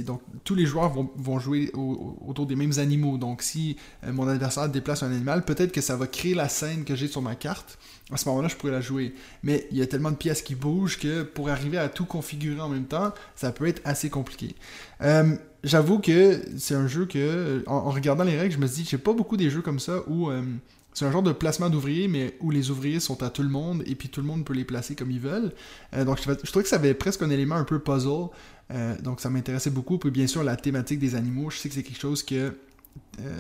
[0.06, 3.18] donc, tous les joueurs vont, vont jouer autour des mêmes animaux.
[3.18, 6.84] Donc, si euh, mon adversaire déplace un animal, peut-être que ça va créer la scène
[6.84, 7.78] que j'ai sur ma carte.
[8.12, 9.14] À ce moment-là, je pourrais la jouer.
[9.42, 12.60] Mais il y a tellement de pièces qui bougent que pour arriver à tout configurer
[12.60, 14.54] en même temps, ça peut être assez compliqué.
[15.02, 18.98] Euh, j'avoue que c'est un jeu que, en, regardant les règles, je me dis, j'ai
[18.98, 20.42] pas beaucoup des jeux comme ça où euh,
[20.94, 23.84] c'est un genre de placement d'ouvriers, mais où les ouvriers sont à tout le monde
[23.86, 25.52] et puis tout le monde peut les placer comme ils veulent.
[25.94, 28.28] Euh, donc je, trouvais que ça avait presque un élément un peu puzzle.
[28.72, 29.98] Euh, donc ça m'intéressait beaucoup.
[29.98, 32.56] Puis bien sûr, la thématique des animaux, je sais que c'est quelque chose que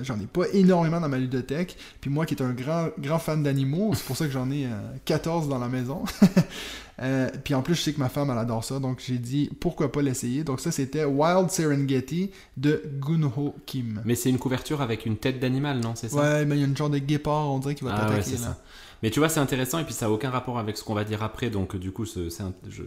[0.01, 1.77] j'en ai pas énormément dans ma ludothèque.
[2.01, 4.67] Puis moi qui est un grand, grand fan d'animaux, c'est pour ça que j'en ai
[5.05, 6.03] 14 dans la maison.
[7.01, 9.49] Euh, puis en plus, je sais que ma femme, elle adore ça, donc j'ai dit
[9.59, 10.43] pourquoi pas l'essayer?
[10.43, 14.01] Donc ça, c'était Wild Serengeti de Gunho Kim.
[14.05, 16.17] Mais c'est une couverture avec une tête d'animal, non C'est ça?
[16.17, 18.37] Ouais, mais il y a une genre de guépard, on dirait, qui va ah t'attaquer
[18.37, 18.57] là.
[19.01, 21.03] Mais tu vois, c'est intéressant et puis ça n'a aucun rapport avec ce qu'on va
[21.03, 22.05] dire après, donc du coup,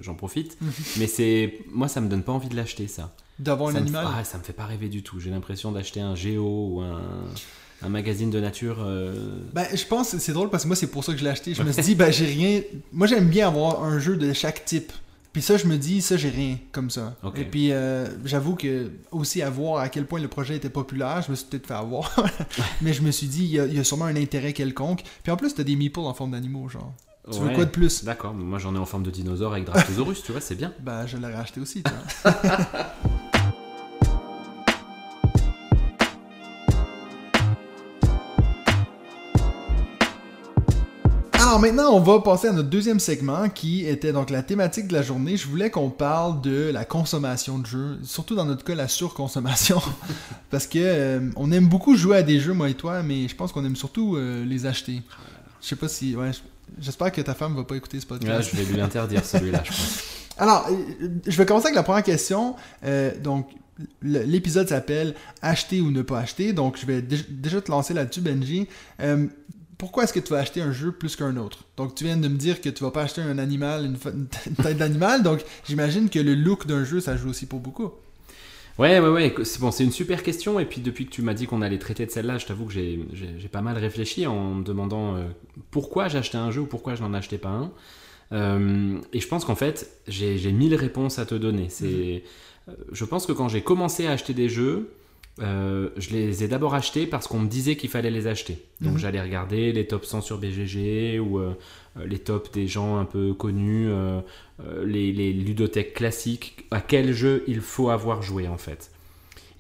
[0.00, 0.56] j'en profite.
[0.98, 3.14] mais c'est moi, ça me donne pas envie de l'acheter, ça.
[3.38, 4.06] D'avoir un animal?
[4.16, 5.20] ah, Ça me fait pas rêver du tout.
[5.20, 7.02] J'ai l'impression d'acheter un géo ou un
[7.82, 8.78] un magazine de nature.
[8.80, 9.14] euh,
[9.52, 11.30] Ben, je pense que c'est drôle parce que moi, c'est pour ça que je l'ai
[11.30, 11.54] acheté.
[11.54, 12.62] Je me suis dit, ben, j'ai rien.
[12.92, 14.92] Moi, j'aime bien avoir un jeu de chaque type.
[15.32, 17.14] Puis ça, je me dis, ça, j'ai rien comme ça.
[17.36, 21.20] Et puis, euh, j'avoue que aussi à voir à quel point le projet était populaire,
[21.26, 22.16] je me suis peut-être fait avoir.
[22.80, 25.02] Mais je me suis dit, il y, a, il y a sûrement un intérêt quelconque.
[25.22, 26.94] Puis en plus, t'as des meeples en forme d'animaux, genre.
[27.30, 28.04] Tu veux quoi de plus?
[28.04, 30.72] D'accord, moi j'en ai en forme de dinosaure avec Draptosaurus, tu vois, c'est bien.
[30.80, 31.90] Ben, je l'aurais acheté aussi, tu
[32.22, 32.32] vois.
[41.48, 44.92] Alors maintenant, on va passer à notre deuxième segment qui était donc la thématique de
[44.94, 45.36] la journée.
[45.36, 49.80] Je voulais qu'on parle de la consommation de jeux, surtout dans notre cas la surconsommation,
[50.50, 53.36] parce que euh, on aime beaucoup jouer à des jeux moi et toi, mais je
[53.36, 55.02] pense qu'on aime surtout euh, les acheter.
[55.62, 56.40] Je sais pas si, ouais, je-
[56.82, 58.50] j'espère que ta femme va pas écouter ce Là, podcast.
[58.52, 59.98] je vais lui interdire celui-là, je pense.
[60.38, 62.56] Alors, euh, je vais commencer avec la première question.
[62.84, 63.48] Euh, donc,
[64.02, 66.52] l'épisode s'appelle Acheter ou ne pas acheter.
[66.52, 68.66] Donc, je vais dé- déjà te lancer là-dessus, Benji.
[69.00, 69.26] Euh,
[69.78, 71.64] pourquoi est-ce que tu vas acheter un jeu plus qu'un autre?
[71.76, 74.78] Donc, tu viens de me dire que tu vas pas acheter un animal, une, tête
[74.78, 75.22] d'animal.
[75.22, 77.90] Donc, j'imagine que le look d'un jeu, ça joue aussi pour beaucoup.
[78.78, 80.60] Ouais, ouais, ouais, c'est bon, c'est une super question.
[80.60, 82.72] Et puis depuis que tu m'as dit qu'on allait traiter de celle-là, je t'avoue que
[82.72, 85.26] j'ai pas mal réfléchi en me demandant euh,
[85.70, 87.72] pourquoi j'achetais un jeu ou pourquoi je n'en achetais pas un.
[88.32, 91.68] Euh, et je pense qu'en fait, j'ai j'ai mille réponses à te donner.
[91.70, 92.24] C'est,
[92.68, 94.90] euh, je pense que quand j'ai commencé à acheter des jeux,
[95.40, 98.58] euh, je les ai d'abord achetés parce qu'on me disait qu'il fallait les acheter.
[98.80, 98.98] Donc Mhm.
[98.98, 101.52] j'allais regarder les top 100 sur BGG ou euh,
[101.98, 104.20] euh, les tops des gens un peu connus, euh,
[104.84, 108.90] les, les ludothèques classiques, à quel jeu il faut avoir joué en fait.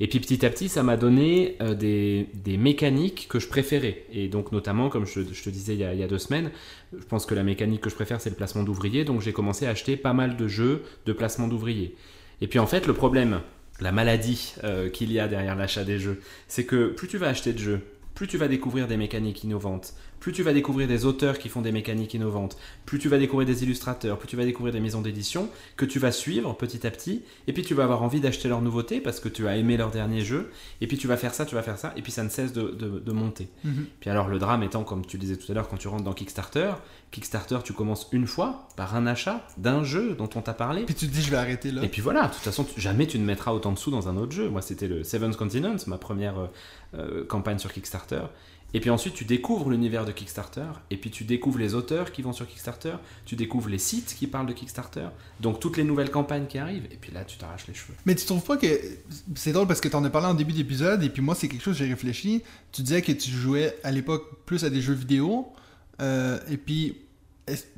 [0.00, 4.04] Et puis petit à petit, ça m'a donné des, des mécaniques que je préférais.
[4.12, 6.18] Et donc notamment, comme je, je te disais il y, a, il y a deux
[6.18, 6.50] semaines,
[6.92, 9.04] je pense que la mécanique que je préfère, c'est le placement d'ouvriers.
[9.04, 11.94] Donc j'ai commencé à acheter pas mal de jeux de placement d'ouvriers.
[12.42, 13.40] Et puis en fait, le problème,
[13.80, 17.28] la maladie euh, qu'il y a derrière l'achat des jeux, c'est que plus tu vas
[17.28, 17.80] acheter de jeux,
[18.14, 19.94] plus tu vas découvrir des mécaniques innovantes,
[20.26, 23.46] plus tu vas découvrir des auteurs qui font des mécaniques innovantes, plus tu vas découvrir
[23.46, 26.90] des illustrateurs, plus tu vas découvrir des maisons d'édition que tu vas suivre petit à
[26.90, 29.76] petit, et puis tu vas avoir envie d'acheter leurs nouveautés parce que tu as aimé
[29.76, 32.10] leur dernier jeu, et puis tu vas faire ça, tu vas faire ça, et puis
[32.10, 33.46] ça ne cesse de, de- de monter.
[34.00, 36.12] Puis alors le drame étant, comme tu disais tout à l'heure, quand tu rentres dans
[36.12, 36.72] Kickstarter,
[37.12, 40.82] Kickstarter tu commences une fois par un achat d'un jeu dont on t'a parlé.
[40.82, 41.84] Puis tu te dis, je vais arrêter là.
[41.84, 44.08] Et puis voilà, de toute façon, tu- jamais tu ne mettras autant de sous dans
[44.08, 44.48] un autre jeu.
[44.48, 46.46] Moi, c'était le Seventh Continent, ma première euh,
[46.94, 48.22] euh, campagne sur Kickstarter.
[48.74, 52.22] Et puis ensuite, tu découvres l'univers de Kickstarter, et puis tu découvres les auteurs qui
[52.22, 55.08] vont sur Kickstarter, tu découvres les sites qui parlent de Kickstarter,
[55.40, 57.94] donc toutes les nouvelles campagnes qui arrivent, et puis là, tu t'arraches les cheveux.
[58.04, 58.66] Mais tu trouves pas que
[59.34, 61.62] c'est drôle parce que t'en as parlé en début d'épisode et puis moi c'est quelque
[61.62, 62.42] chose j'ai réfléchi.
[62.72, 65.48] Tu disais que tu jouais à l'époque plus à des jeux vidéo
[66.00, 66.98] euh, et puis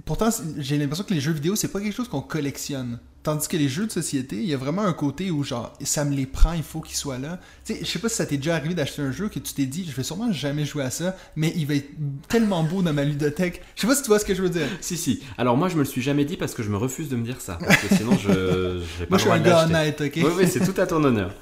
[0.05, 2.99] pourtant j'ai l'impression que les jeux vidéo c'est pas quelque chose qu'on collectionne.
[3.23, 6.05] Tandis que les jeux de société, il y a vraiment un côté où genre ça
[6.05, 7.41] me les prend, il faut qu'ils soient là.
[7.65, 9.53] Tu sais, je sais pas si ça t'est déjà arrivé d'acheter un jeu que tu
[9.53, 11.91] t'es dit je vais sûrement jamais jouer à ça, mais il va être
[12.29, 13.63] tellement beau dans ma ludothèque.
[13.75, 14.69] Je sais pas si tu vois ce que je veux dire.
[14.81, 15.21] Si, si.
[15.37, 17.25] Alors moi, je me le suis jamais dit parce que je me refuse de me
[17.25, 20.01] dire ça, parce que sinon, je j'ai pas Moi le je suis un gars honnête,
[20.01, 20.13] ok?
[20.17, 21.35] Oui, oui, c'est tout à ton honneur.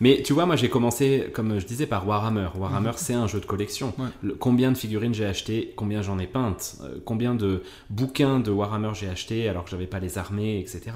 [0.00, 2.48] Mais tu vois, moi j'ai commencé, comme je disais, par Warhammer.
[2.56, 3.92] Warhammer, c'est un jeu de collection.
[3.98, 4.06] Ouais.
[4.22, 8.50] Le- combien de figurines j'ai acheté, combien j'en ai peintes, euh, combien de bouquins de
[8.50, 10.92] Warhammer j'ai acheté alors que j'avais pas les armées, etc.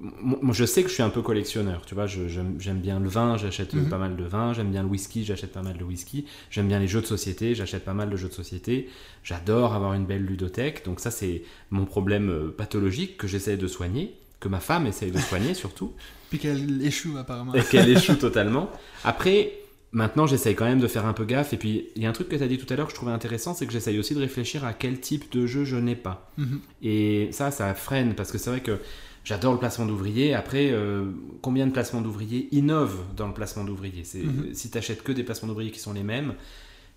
[0.00, 1.82] Moi, je sais que je suis un peu collectionneur.
[1.86, 3.88] Tu vois, j'aime bien le vin, j'achète Mhm.
[3.88, 4.52] pas mal de vin.
[4.52, 6.26] J'aime bien le whisky, j'achète pas mal de whisky.
[6.50, 8.90] J'aime bien les jeux de société, j'achète pas mal de jeux de société.
[9.22, 10.84] J'adore avoir une belle ludothèque.
[10.84, 15.12] Donc ça, c'est mon problème euh, pathologique que j'essaie de soigner, que ma femme essaye
[15.12, 15.92] de soigner surtout
[16.30, 17.54] Puis qu'elle échoue apparemment.
[17.54, 18.70] et qu'elle échoue totalement.
[19.04, 19.52] Après,
[19.92, 21.52] maintenant, j'essaye quand même de faire un peu gaffe.
[21.52, 22.92] Et puis, il y a un truc que tu as dit tout à l'heure que
[22.92, 25.76] je trouvais intéressant, c'est que j'essaye aussi de réfléchir à quel type de jeu je
[25.76, 26.30] n'ai pas.
[26.38, 26.60] Mhm.
[26.82, 28.78] Et ça, ça freine, parce que c'est vrai que
[29.24, 30.34] j'adore le placement d'ouvriers.
[30.34, 31.04] Après, euh,
[31.42, 34.04] combien de placements d'ouvriers innovent dans le placement d'ouvriers?
[34.14, 34.52] Mhm.
[34.52, 36.34] Si tu achètes que des placements d'ouvriers qui sont les mêmes,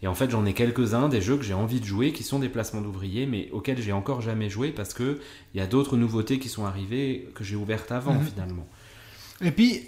[0.02, 2.40] et en fait, j'en ai quelques-uns, des jeux que j'ai envie de jouer, qui sont
[2.40, 5.20] des placements d'ouvriers, mais auxquels j'ai encore jamais joué, parce que
[5.54, 8.24] il y a d'autres nouveautés qui sont arrivées que j'ai ouvertes avant, Mhm.
[8.26, 8.68] finalement.
[9.42, 9.88] Et puis,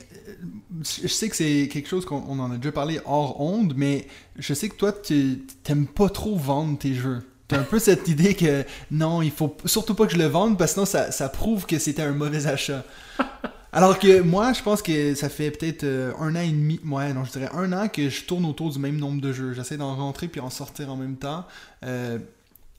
[0.83, 4.07] je sais que c'est quelque chose qu'on on en a déjà parlé hors onde, mais
[4.37, 7.19] je sais que toi, tu t'aimes pas trop vendre tes jeux.
[7.47, 10.57] T'as un peu cette idée que non, il faut surtout pas que je le vende
[10.57, 12.83] parce que sinon ça, ça prouve que c'était un mauvais achat.
[13.73, 17.13] Alors que moi, je pense que ça fait peut-être euh, un an et demi, ouais,
[17.13, 19.53] non, je dirais un an que je tourne autour du même nombre de jeux.
[19.53, 21.45] J'essaie d'en rentrer puis en sortir en même temps.
[21.85, 22.19] Euh,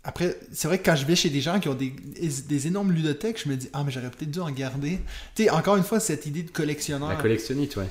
[0.05, 1.93] après, c'est vrai que quand je vais chez des gens qui ont des,
[2.49, 4.99] des énormes ludothèques, je me dis, ah, mais j'aurais peut-être dû en garder.
[5.35, 7.09] Tu sais, encore une fois, cette idée de collectionneur.
[7.09, 7.89] La collectionnite, ouais.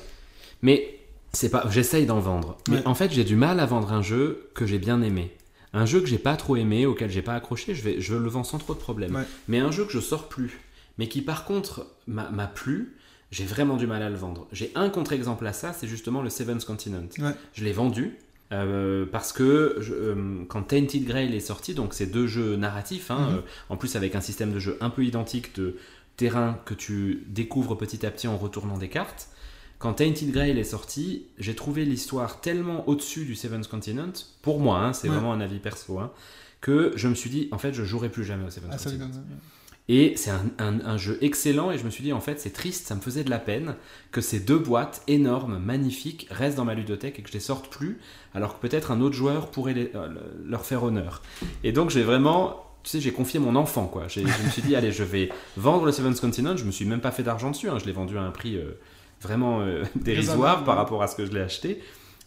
[0.60, 0.98] Mais
[1.32, 2.58] c'est pas, j'essaye d'en vendre.
[2.68, 2.86] Mais Ouais.
[2.86, 5.32] en fait, j'ai du mal à vendre un jeu que j'ai bien aimé.
[5.72, 8.28] Un jeu que j'ai pas trop aimé, auquel j'ai pas accroché, je, vais, je le
[8.28, 9.14] vends sans trop de problème.
[9.16, 9.22] Ouais.
[9.48, 10.60] Mais un jeu que je sors plus,
[10.98, 12.94] mais qui par contre m'a plu,
[13.30, 14.46] j'ai vraiment du mal à le vendre.
[14.52, 17.06] J'ai un contre-exemple à ça, c'est justement le Seventh Continent.
[17.18, 17.32] Ouais.
[17.54, 18.18] Je l'ai vendu.
[18.52, 23.10] Euh, parce que je- euh, quand Tainted Grail est sorti, donc c'est deux jeux narratifs,
[23.10, 23.36] hein, Mhm.
[23.36, 25.76] euh, en plus avec un système de jeu un peu identique de
[26.18, 29.28] terrain que tu découvres petit à petit en retournant des cartes.
[29.78, 34.12] Quand Tainted Grail est sorti, j'ai trouvé l'histoire tellement au-dessus du Seventh Continent,
[34.42, 35.14] pour moi, hein, c'est Ouais.
[35.14, 36.12] vraiment un avis perso, hein,
[36.60, 38.90] que je me suis dit, en fait, je jouerai plus jamais au Seventh Ah, ça,
[38.90, 39.10] Continent.
[39.88, 42.52] Et c'est un, un- un jeu excellent et je me suis dit en fait c'est
[42.52, 43.74] triste, ça me faisait de la peine
[44.12, 47.68] que ces deux boîtes énormes, magnifiques, restent dans ma ludothèque et que je les sorte
[47.68, 47.98] plus,
[48.34, 50.08] alors que peut-être un autre joueur pourrait les- euh,
[50.46, 51.20] leur faire honneur.
[51.64, 54.06] Et donc j'ai vraiment, tu sais, j'ai confié mon enfant quoi.
[54.08, 57.00] Je me suis dit allez je vais vendre le Seventh Continent, je me suis même
[57.00, 57.78] pas fait d'argent dessus, hein.
[57.80, 58.78] je l'ai vendu à un prix euh,
[59.20, 61.82] vraiment euh, dérisoire par rapport à ce que je l'ai acheté.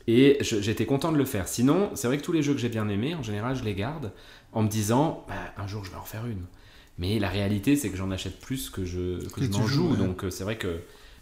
[0.07, 1.47] Et j'étais content de le faire.
[1.47, 3.73] Sinon, c'est vrai que tous les jeux que j'ai bien aimés, en général, je les
[3.73, 4.11] garde
[4.53, 6.43] en me disant, bah, un jour, je vais en faire une.
[6.97, 9.91] Mais la réalité, c'est que j'en achète plus que je, que je joues, joue.
[9.91, 9.97] ouais.
[9.97, 10.79] Donc, euh, c'est vrai que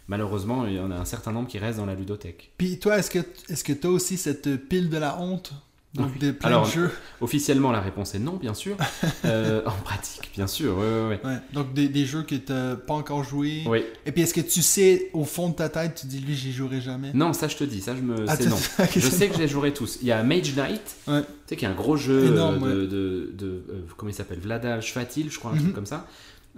[0.08, 2.52] malheureusement, il y en a un certain nombre qui restent dans la ludothèque.
[2.58, 5.52] Puis toi, est-ce que est-ce que t'as aussi cette pile de la honte
[5.94, 6.18] Donc Oui.
[6.18, 6.90] des plein Alors, de jeux.
[7.20, 8.76] Officiellement, la réponse est non, bien sûr.
[9.24, 11.20] Euh, en pratique, bien sûr, ouais, ouais, ouais.
[11.24, 11.38] Ouais.
[11.54, 13.62] Donc des, des jeux que t'as pas encore joué.
[13.66, 13.82] Oui.
[14.04, 16.52] Et puis est-ce que tu sais au fond de ta tête, tu dis lui j'y
[16.52, 17.10] jouerai jamais?
[17.14, 18.26] Non, ça, je te dis, ça, je me...
[18.28, 18.56] Ah, c'est tu- non.
[18.80, 19.98] ok, Je sais que je les jouerai tous.
[20.02, 21.12] Il y a Mage Knight, tu
[21.46, 24.40] sais, qui est un gros jeu Énorme, euh, de, de, de- euh, comment il s'appelle?
[24.40, 25.60] Vlada Shvatil, je crois, un Mhm.
[25.62, 26.06] truc comme ça,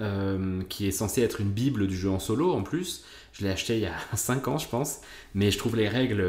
[0.00, 3.04] euh, qui est censé être une bible du jeu en solo en plus.
[3.32, 4.98] Je l'ai acheté il y a 5 ans, je pense,
[5.34, 6.24] mais je trouve les règles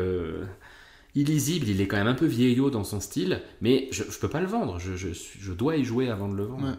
[1.19, 1.67] illisibles.
[1.67, 4.39] Il est quand même un peu vieillot dans son style, mais je, je peux pas
[4.41, 4.79] le vendre.
[4.79, 6.67] Je, je, suis- je dois y jouer avant de le vendre.
[6.67, 6.75] Ouais.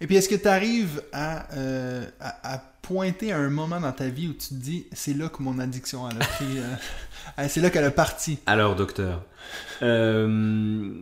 [0.00, 3.92] Et puis est-ce que tu arrives à, euh, à, à pointer à un moment dans
[3.92, 6.58] ta vie où tu te dis c'est là que mon addiction elle a pris.
[6.58, 8.38] euh, c'est là qu'elle a parti?
[8.46, 9.24] Alors, docteur.
[9.82, 10.92] euh,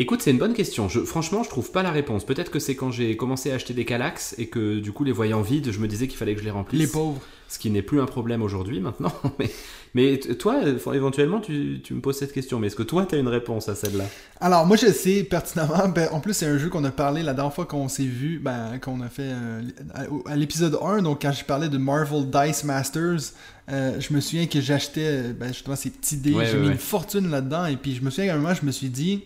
[0.00, 0.88] Écoute, c'est une bonne question.
[0.88, 2.24] Je, franchement, je trouve pas la réponse.
[2.24, 5.12] Peut-être que c'est quand j'ai commencé à acheter des Calax et que du coup, les
[5.12, 6.80] voyant vides, je me disais qu'il fallait que je les remplisse.
[6.80, 7.20] Les pauvres.
[7.50, 9.12] Ce qui n'est plus un problème aujourd'hui maintenant.
[9.94, 10.62] Mais, toi,
[10.94, 12.58] éventuellement, tu, tu me poses cette question.
[12.58, 14.04] Mais est-ce que toi, tu as une réponse à celle-là?
[14.40, 15.88] Alors, moi, je sais pertinemment.
[15.94, 18.38] Ben, en plus, c'est un jeu qu'on a parlé la dernière fois qu'on s'est vu,
[18.38, 19.60] ben, qu'on a fait euh,
[19.92, 21.02] à, à l'épisode 1.
[21.02, 23.34] Donc, quand je parlais de Marvel Dice Masters,
[23.70, 26.32] euh, je me souviens que j'achetais ben, justement ces petits dés.
[26.32, 26.72] Ouais, J'ai ouais, mis ouais.
[26.72, 27.66] une fortune là-dedans.
[27.66, 29.24] Et puis, je me souviens qu'à un moment, je me suis dit.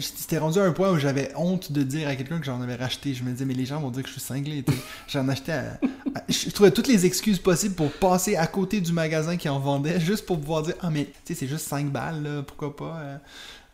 [0.00, 2.74] C'était rendu à un point où j'avais honte de dire à quelqu'un que j'en avais
[2.74, 3.14] racheté.
[3.14, 4.64] Je me disais, mais les gens vont dire que je suis cinglé.
[5.08, 5.52] J'en achetais.
[5.52, 5.78] à-
[6.14, 9.58] à- je trouvais toutes les excuses possibles pour passer à côté du magasin qui en
[9.58, 12.76] vendait, juste pour pouvoir dire, ah, mais tu sais, c'est juste 5 balles, là, pourquoi
[12.76, 12.98] pas.
[13.00, 13.16] euh.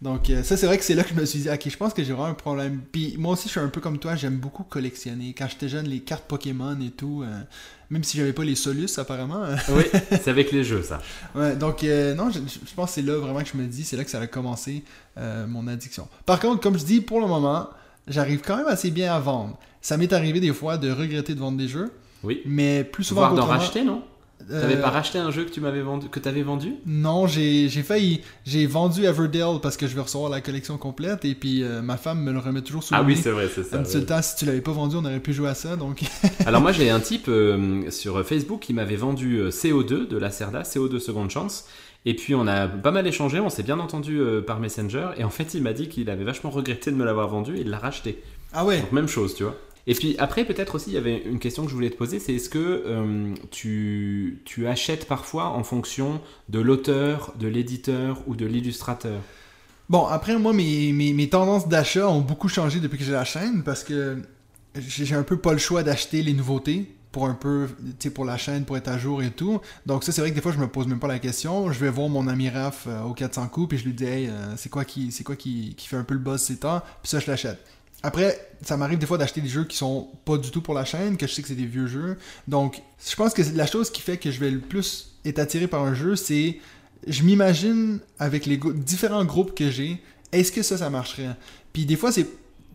[0.00, 1.76] Donc, euh, ça, c'est vrai que c'est là que je me suis dit, ok, je
[1.76, 2.80] pense que j'ai vraiment un problème.
[2.92, 5.34] Puis, moi aussi, je suis un peu comme toi, j'aime beaucoup collectionner.
[5.37, 7.40] Quand j'étais jeune, les cartes Pokémon et tout, euh,
[7.90, 9.42] même si j'avais pas les Solus, apparemment.
[9.70, 11.00] Oui, c'est avec les jeux, ça.
[11.34, 13.82] Ouais, donc euh, non, je, je pense que c'est là vraiment que je me dis,
[13.82, 14.84] c'est là que ça a commencé
[15.16, 16.06] euh, mon addiction.
[16.26, 17.68] Par contre, comme je dis, pour le moment,
[18.06, 19.58] j'arrive quand même assez bien à vendre.
[19.80, 21.90] Ça m'est arrivé des fois de regretter de vendre des jeux,
[22.22, 22.40] Oui.
[22.46, 24.02] mais plus souvent Voire d'en racheter, non?
[24.51, 26.74] Euh, T'avais pas racheté un jeu que tu m'avais vendu, que t'avais vendu?
[26.87, 28.20] Non, j'ai j'ai failli.
[28.46, 31.96] J'ai vendu Everdale parce que je vais recevoir la collection complète et puis euh, ma
[31.96, 33.20] femme me le remet toujours sous Ah le oui, nez.
[33.22, 33.79] c'est vrai, c'est ça.
[33.79, 33.85] Ouais.
[33.94, 35.77] le temps, si tu l'avais pas vendu, on aurait pu jouer à ça.
[35.77, 36.03] Donc,
[36.46, 40.31] Alors moi j'ai un type euh, sur Facebook qui m'avait vendu euh, CO2 de la
[40.31, 41.66] Cerda, CO2 Seconde Chance.
[42.07, 45.09] Et puis on a pas mal échangé, on s'est bien entendu euh, par Messenger.
[45.18, 47.61] Et en fait il m'a dit qu'il avait vachement regretté de me l'avoir vendu et
[47.62, 48.22] il l'a racheté.
[48.53, 48.81] ah ouais.
[48.81, 49.57] Donc même chose, tu vois.
[49.88, 52.20] Et puis après peut-être aussi il y avait une question que je voulais te poser,
[52.20, 56.20] c'est est-ce que euh, tu, tu achètes parfois en fonction
[56.51, 59.20] de l'auteur, de l'éditeur ou de l'illustrateur?
[59.88, 63.24] Bon, après, moi, mes, mes, mes tendances d'achat ont beaucoup changé depuis que j'ai la
[63.24, 64.18] chaîne parce que
[64.77, 68.27] j'ai un peu pas le choix d'acheter les nouveautés pour un peu, tu sais, pour
[68.27, 69.61] la chaîne, pour être à jour et tout.
[69.87, 71.72] Donc ça, c'est vrai que des fois, je me pose même pas la question.
[71.72, 74.29] Je vais voir mon ami Raph euh, au 400 coups, puis je lui dis, hey,
[74.29, 76.83] euh, c'est quoi, qui, quoi qui, qui fait un peu le buzz ces temps?
[77.03, 77.59] Puis ça, je l'achète.
[78.02, 80.84] Après, ça m'arrive des fois d'acheter des jeux qui sont pas du tout pour la
[80.84, 82.16] chaîne, que je sais que c'est des vieux jeux.
[82.46, 85.66] Donc, je pense que la chose qui fait que je vais le plus être attiré
[85.66, 86.58] par un jeu, c'est
[87.06, 90.00] je m'imagine avec les différents groupes que j'ai,
[90.32, 91.37] est-ce que ça, ça marcherait?
[91.72, 92.26] Puis des fois, c'est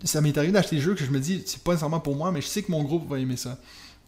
[0.03, 2.31] ça m'est arrivé d'acheter des jeux que je me dis, c'est pas nécessairement pour moi,
[2.31, 3.57] mais je sais que mon groupe va aimer ça.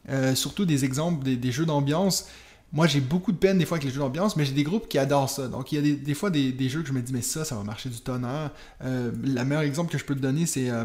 [0.09, 2.27] Euh, surtout des exemples, des jeux d'ambiance.
[2.73, 4.89] Moi, j'ai beaucoup de peine des fois avec les jeux d'ambiance, mais j'ai des groupes
[4.89, 5.47] qui adorent ça.
[5.47, 7.21] Donc, il y a des, des fois des, des jeux que je me dis, mais
[7.21, 8.51] ça, ça va marcher du tonnerre.
[8.83, 10.83] Euh, le meilleur exemple que je peux te donner, c'est euh,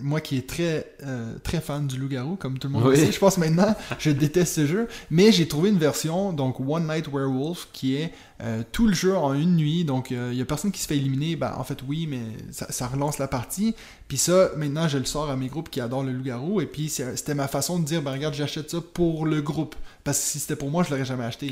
[0.00, 2.96] moi qui est très, euh, très fan du loup-garou, comme tout le monde Oui.
[2.96, 3.12] le sait.
[3.12, 4.88] Je pense maintenant, je déteste ce jeu.
[5.10, 8.12] Mais j'ai trouvé une version, donc One Night Werewolf, qui est
[8.42, 9.84] euh, tout le jeu en une nuit.
[9.84, 11.36] Donc, euh, il y a personne qui se fait éliminer.
[11.36, 12.20] Ben, en fait, oui, mais
[12.50, 13.74] ça, ça relance la partie.
[14.08, 16.60] Puis ça, maintenant, je le sors à mes groupes qui adorent le loup-garou.
[16.60, 19.74] Et puis, c'était ma façon de dire, ben regarde, j'achète ça pour le groupe.
[20.04, 21.50] Parce que si c'était pour moi, je l'aurais jamais acheté.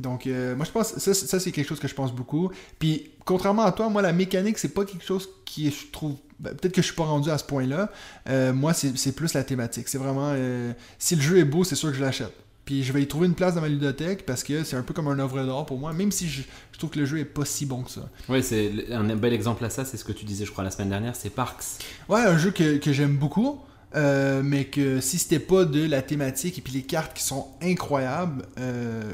[0.00, 2.50] Donc, euh, moi, je pense, ça, ça c'est quelque chose que je pense beaucoup.
[2.78, 6.16] Puis, contrairement à toi, moi, la mécanique, c'est pas quelque chose qui, est, je trouve,
[6.40, 7.90] ben, peut-être que je suis pas rendu à ce point-là.
[8.28, 9.88] Euh, moi, c'est c'est plus la thématique.
[9.88, 12.32] C'est vraiment, euh, si le jeu est beau, c'est sûr que je l'achète.
[12.64, 14.94] Puis je vais y trouver une place dans ma ludothèque parce que c'est un peu
[14.94, 17.24] comme un œuvre d'art pour moi, même si je, je trouve que le jeu est
[17.26, 18.08] pas si bon que ça.
[18.28, 20.70] Oui, c'est un bel exemple à ça, c'est ce que tu disais, je crois, la
[20.70, 21.62] semaine dernière, c'est Parks.
[22.08, 23.60] Ouais, un jeu que, que j'aime beaucoup.
[23.96, 27.46] euh, mais que si c'était pas de la thématique et puis les cartes qui sont
[27.62, 29.12] incroyables, euh,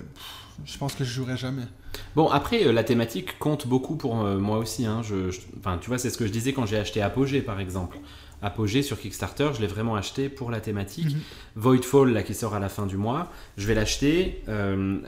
[0.64, 1.64] je pense que je jouerais jamais.
[2.14, 4.86] Bon, après, euh, la thématique compte beaucoup pour moi aussi.
[4.86, 5.02] Hein.
[5.02, 7.58] Je, je- enfin, tu vois, c'est ce que je disais quand j'ai acheté Apogée, par
[7.60, 7.98] exemple.
[8.42, 11.12] Apogée sur Kickstarter, je l'ai vraiment acheté pour la thématique.
[11.12, 11.20] Mhm.
[11.56, 14.42] Voidfall, là, qui sort à la fin du mois, je vais l'acheter.
[14.48, 14.98] euh,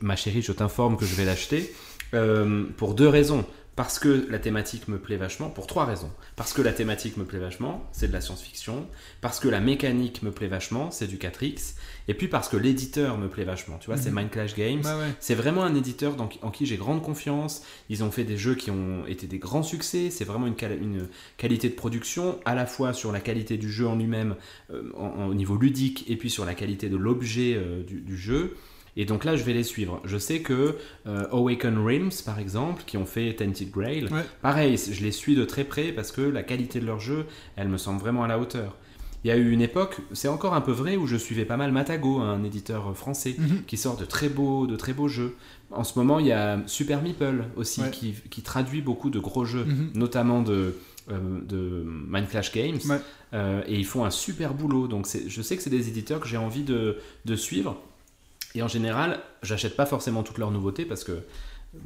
[0.00, 1.72] ma chérie, je t'informe que je vais l'acheter
[2.14, 3.44] euh, pour deux raisons.
[3.74, 6.10] Parce que la thématique me plaît vachement, pour trois raisons.
[6.36, 8.86] Parce que la thématique me plaît vachement, c'est de la science-fiction.
[9.22, 11.76] Parce que la mécanique me plaît vachement, c'est du 4X.
[12.06, 13.78] Et puis parce que l'éditeur me plaît vachement.
[13.78, 14.16] Tu vois, c'est Mhm.
[14.18, 14.82] Mind Clash Games.
[14.84, 15.14] Ouais.
[15.20, 17.62] C'est vraiment un éditeur dans- en qui j'ai grande confiance.
[17.88, 20.10] Ils ont fait des jeux qui ont été des grands succès.
[20.10, 21.08] C'est vraiment une, quali- une
[21.38, 24.36] qualité de production, à la fois sur la qualité du jeu en lui-même,
[24.70, 24.82] euh,
[25.28, 28.54] au niveau ludique, et puis sur la qualité de l'objet euh, du, du jeu.
[28.96, 30.00] Et donc là, je vais les suivre.
[30.04, 30.76] Je sais que
[31.06, 34.24] euh, Awaken Realms, par exemple, qui ont fait Tainted Grail, Ouais.
[34.42, 37.24] pareil, je les suis de très près parce que la qualité de leur jeu,
[37.56, 38.76] elle me semble vraiment à la hauteur.
[39.24, 41.56] Il y a eu une époque, c'est encore un peu vrai, où je suivais pas
[41.56, 43.62] mal Matago, un éditeur français, Mhm.
[43.66, 45.36] qui sort de très beaux, de très beaux jeux.
[45.70, 47.90] En ce moment, il y a Super Meeple aussi, Ouais.
[47.92, 49.90] qui, qui traduit beaucoup de gros jeux, Mhm.
[49.94, 50.74] notamment de,
[51.10, 52.80] euh, de Mind Clash Games.
[52.88, 52.98] Ouais.
[53.32, 54.86] Euh, et ils font un super boulot.
[54.88, 57.80] Donc je sais que c'est des éditeurs que j'ai envie de, de suivre.
[58.54, 61.22] Et en général, j'achète pas forcément toutes leurs nouveautés parce que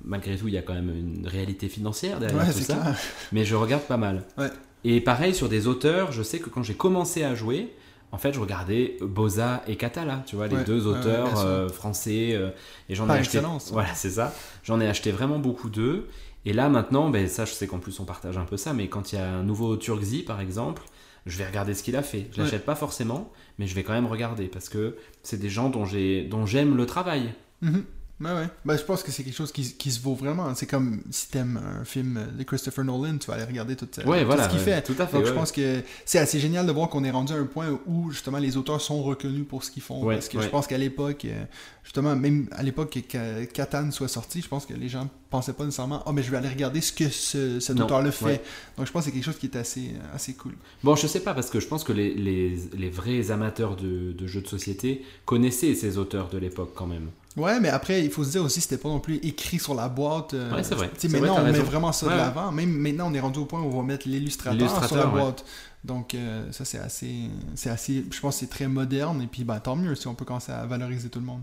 [0.04, 2.74] malgré tout, il y a quand même une réalité financière derrière Ouais, tout ça.
[2.74, 2.96] clair.
[3.32, 4.24] Mais je regarde pas mal.
[4.36, 4.50] Ouais.
[4.84, 7.72] Et pareil sur des auteurs, je sais que quand j'ai commencé à jouer,
[8.12, 12.30] en fait, je regardais Boza et Catala, tu vois, les Ouais, deux auteurs euh, français.
[12.34, 12.50] euh,
[12.88, 13.38] et j'en ai acheté.
[13.38, 13.70] excellence.
[13.72, 14.32] Voilà, c'est ça.
[14.62, 16.06] J'en ai acheté vraiment beaucoup d'eux.
[16.44, 18.88] Et là, maintenant, ben, ça, je sais qu'en plus, on partage un peu ça, mais
[18.88, 20.82] quand il y a un nouveau Turkzy, par exemple,
[21.26, 22.28] je vais regarder ce qu'il a fait.
[22.32, 22.44] Je Ouais.
[22.44, 25.84] l'achète pas forcément, mais je vais quand même regarder parce que c'est des gens dont
[25.84, 27.34] j'ai, dont j'aime le travail.
[27.62, 27.84] Mhm.
[28.18, 28.48] Ouais, ouais.
[28.64, 30.54] Ben, je pense que c'est quelque chose qui, qui se vaut vraiment.
[30.54, 34.20] C'est comme si t'aimes un film de Christopher Nolan, tu vas aller regarder tout, Ouais,
[34.20, 34.44] tout voilà.
[34.44, 34.80] ce qu'il fait.
[34.82, 35.18] Tout à fait.
[35.18, 37.78] Donc je pense que c'est assez génial de voir qu'on est rendu à un point
[37.86, 40.02] où justement les auteurs sont reconnus pour ce qu'ils font.
[40.02, 40.44] Ouais, parce que ouais.
[40.44, 41.44] je pense qu'à l'époque, euh,
[41.84, 45.52] justement, même à l'époque que Ca- Catan soit sorti, je pense que les gens pensaient
[45.52, 48.42] pas nécessairement «Ah, mais je vais aller regarder ce que ce, cet auteur-là fait ouais.
[48.78, 50.52] Donc je pense que c'est quelque chose qui est assez, assez cool.
[50.82, 54.12] Bon, je sais pas, parce que je pense que les, les, les vrais amateurs de,
[54.12, 57.10] de jeux de société connaissaient ces auteurs de l'époque quand même.
[57.36, 59.88] Ouais, mais après, il faut se dire aussi, c'était pas non plus écrit sur la
[59.88, 60.32] boîte.
[60.34, 60.90] euh, Ouais, c'est vrai.
[61.10, 62.50] maintenant, vrai, on met vraiment ça Ouais, de l'avant.
[62.50, 65.20] Même maintenant, on est rendu au point où on va mettre l'illustrateur sur la ouais.
[65.20, 65.44] boîte.
[65.84, 67.14] Donc, euh, ça, c'est assez,
[67.54, 68.04] c'est assez.
[68.10, 69.20] Je pense que c'est très moderne.
[69.22, 71.42] Et puis, ben, tant mieux si on peut commencer à valoriser tout le monde.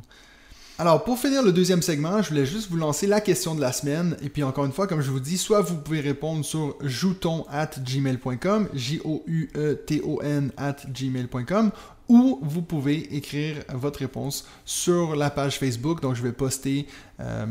[0.80, 3.72] Alors, pour finir le deuxième segment, je voulais juste vous lancer la question de la
[3.72, 4.18] semaine.
[4.24, 7.46] Et puis, encore une fois, comme je vous dis, soit vous pouvez répondre sur jouton
[7.52, 11.72] at gmail.com, J-O-U-E-T-O-N at gmail.com,
[12.14, 16.00] ou vous pouvez écrire votre réponse sur la page Facebook.
[16.00, 16.86] Donc, je vais poster
[17.20, 17.46] euh,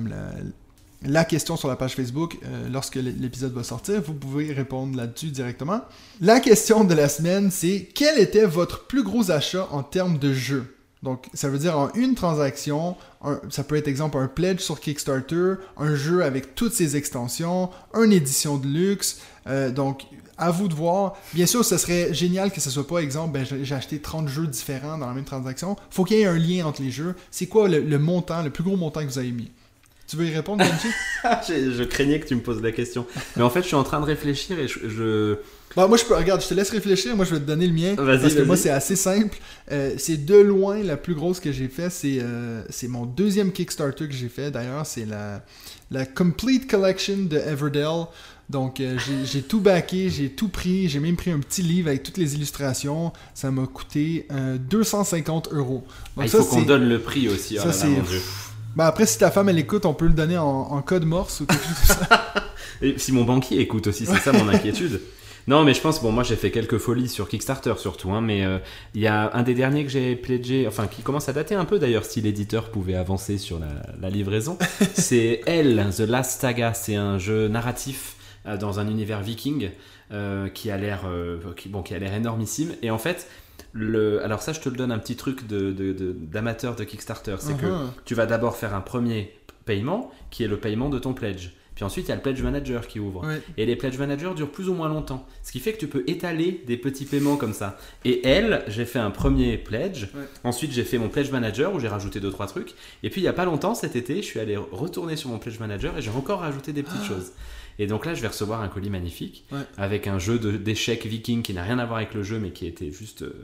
[1.03, 4.01] la, question sur la page Facebook euh, lorsque l'épisode va sortir.
[4.01, 5.81] Vous pouvez répondre là-dessus directement.
[6.21, 10.33] La question de la semaine, c'est quel était votre plus gros achat en termes de
[10.33, 10.77] jeu?
[11.03, 12.97] Donc, ça veut dire en une transaction,
[13.51, 18.13] ça peut être exemple un pledge sur Kickstarter, un jeu avec toutes ses extensions, une
[18.13, 19.21] édition de luxe.
[19.49, 20.07] euh, donc,
[20.39, 21.15] à vous de voir.
[21.35, 24.47] Bien sûr, ce serait génial que ce soit pas exemple, ben, j'ai acheté 30 jeux
[24.47, 25.77] différents dans la même transaction.
[25.91, 27.15] Faut qu'il y ait un lien entre les jeux.
[27.31, 29.51] C'est quoi le, montant, le plus gros montant que vous avez mis?
[30.09, 30.89] Tu veux y répondre, Benji
[31.73, 33.07] je, craignais que tu me poses la question.
[33.37, 35.37] Mais en fait, je suis en train de réfléchir et je-
[35.77, 37.17] Bah, moi, je peux, regarde, je te laisse réfléchir.
[37.17, 37.95] Moi, je vais te donner le mien.
[37.97, 39.39] Parce que moi, c'est assez simple.
[39.71, 41.91] Euh, c'est de loin la plus grosse que j'ai fait.
[41.91, 44.51] C'est euh, c'est mon deuxième Kickstarter que j'ai fait.
[44.51, 45.43] D'ailleurs, c'est la,
[45.91, 48.07] la Complete Collection de Everdell.
[48.51, 50.89] Donc, euh, j'ai- tout backé, j'ai tout pris.
[50.89, 53.13] J'ai même pris un petit livre avec toutes les illustrations.
[53.33, 55.85] Ça m'a coûté euh, 250 euros.
[55.89, 57.57] Ah, Donc, il ça, faut qu'on donne le prix aussi.
[57.57, 57.87] ça, c'est-.
[58.77, 61.41] Ben, après, si ta femme, elle écoute, on peut le donner en, en code morse
[61.41, 62.35] ou comme ça.
[62.83, 65.01] Et si mon banquier écoute aussi, c'est ça mon inquiétude.
[65.49, 68.45] Non, mais je pense, bon, moi j'ai fait quelques folies sur Kickstarter surtout, hein, mais
[68.45, 68.59] euh,
[68.95, 71.65] il y a un des derniers que j'ai pledgé, enfin qui commence à dater un
[71.65, 73.69] peu d'ailleurs, si l'éditeur pouvait avancer sur la,
[74.01, 74.57] la livraison.
[74.95, 79.71] c'est Elle, The Last Saga, c'est un jeu narratif euh, dans un univers viking
[80.13, 81.01] euh, qui a l'air
[81.57, 82.73] qui, bon, qui a l'air énormissime.
[82.83, 83.27] Et en fait,
[83.73, 86.85] le, alors ça je te le donne un petit truc de, de- de- d'amateur de,
[86.85, 87.89] Kickstarter, c'est que Uh-huh.
[88.05, 91.51] tu vas d'abord faire un premier paiement qui est le paiement de ton pledge.
[91.83, 93.27] Puis ensuite, il y a le pledge manager qui ouvre.
[93.57, 95.27] Et les pledge managers durent plus ou moins longtemps.
[95.43, 97.77] Ce qui fait que tu peux étaler des petits paiements comme ça.
[98.05, 100.07] Et elle, j'ai fait un premier pledge.
[100.45, 102.75] Ensuite, j'ai fait mon pledge manager où j'ai rajouté deux trois trucs.
[103.03, 105.41] Et puis, il y a pas longtemps, cet été, je suis allé retourner sur mon
[105.41, 107.33] pledge manager et j'ai encore rajouté des petites choses.
[107.81, 109.59] Et donc là, je vais recevoir un colis magnifique Ouais.
[109.77, 112.67] avec un jeu d'échecs viking qui n'a rien à voir avec le jeu, mais qui
[112.69, 113.35] était juste euh,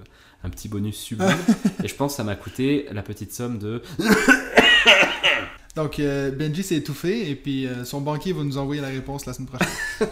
[0.45, 1.35] un petit bonus sublime.
[1.83, 3.83] et je pense que ça m'a coûté la petite somme de.
[5.79, 9.27] Donc, euh, Benji s'est étouffé et puis euh, son banquier va nous envoyer la réponse
[9.27, 9.69] la semaine prochaine.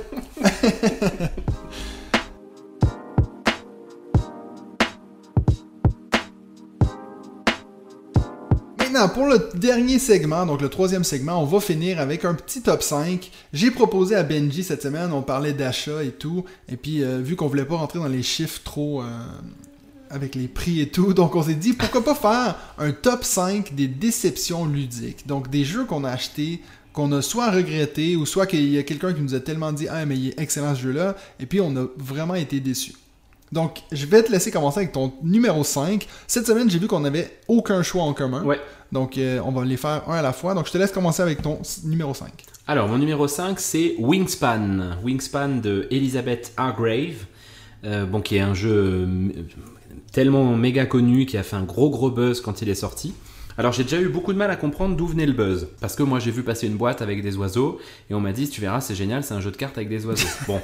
[8.78, 12.62] Maintenant, pour le dernier segment, donc le troisième segment, on va finir avec un petit
[12.62, 13.28] top 5.
[13.52, 17.34] J'ai proposé à Benji cette semaine, on parlait d'achat et tout, et puis euh, vu
[17.34, 19.02] qu'on voulait pas rentrer dans les chiffres trop
[20.11, 23.74] avec les prix et tout, donc on s'est dit pourquoi pas faire un top 5
[23.74, 25.26] des déceptions ludiques.
[25.26, 26.61] Donc des jeux qu'on a achetés,
[26.92, 29.86] qu'on a soit regretté ou soit qu'il y a quelqu'un qui nous a tellement dit
[29.88, 32.94] ah mais il est excellent ce jeu-là, et puis on a vraiment été déçus.
[33.52, 36.07] Donc, je vais te laisser commencer avec ton numéro 5.
[36.26, 38.42] Cette semaine, j'ai vu qu'on n'avait aucun choix en commun.
[38.42, 38.61] Ouais.
[38.90, 40.52] Donc, euh, on va les faire un à la fois.
[40.54, 42.28] Donc, je te laisse commencer avec ton numéro 5.
[42.66, 44.96] Alors, mon numéro 5, c'est Wingspan.
[45.04, 47.26] Wingspan de Elizabeth Hargrave.
[47.84, 49.28] euh, bon, qui est un jeu euh,
[50.12, 53.14] tellement méga connu, qui a fait un gros gros buzz quand il est sorti.
[53.59, 55.68] Alors j'ai déjà eu beaucoup de mal à comprendre d'où venait le buzz.
[55.80, 57.80] Parce que moi j'ai vu passer une boîte avec des oiseaux
[58.11, 60.05] et on m'a dit tu verras c'est génial c'est un jeu de cartes avec des
[60.05, 60.28] oiseaux.
[60.47, 60.61] bon,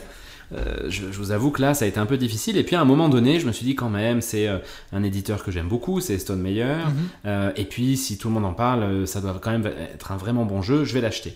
[0.52, 2.76] euh, je, je vous avoue que là ça a été un peu difficile et puis
[2.76, 4.58] à un moment donné je me suis dit quand même c'est euh,
[4.92, 6.76] un éditeur que j'aime beaucoup, c'est Stone Meyer.
[7.24, 10.16] Euh, et puis si tout le monde en parle ça doit quand même être un
[10.18, 11.34] vraiment bon jeu, je vais l'acheter.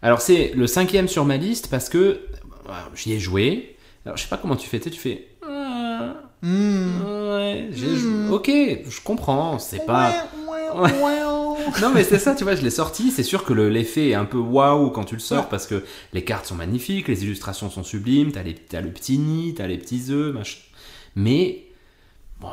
[0.00, 2.20] Alors c'est le cinquième sur ma liste parce que
[2.94, 3.76] j'y ai joué.
[4.06, 5.28] Alors je sais pas comment tu fais, tu fais...
[6.42, 7.00] Hmm.
[7.04, 8.46] Ouais, jou- ok,
[8.88, 10.12] je comprends, c'est pas...
[11.82, 14.14] Non mais c'est ça, tu vois, je l'ai sorti, c'est sûr que le- l'effet est
[14.14, 15.82] un peu waouh quand tu le sors parce que
[16.12, 19.78] les cartes sont magnifiques, les illustrations sont sublimes, t'as, les, le petit nid, t'as les
[19.78, 20.58] petits œufs, machin.
[21.16, 21.64] Mais,
[22.40, 22.48] bon,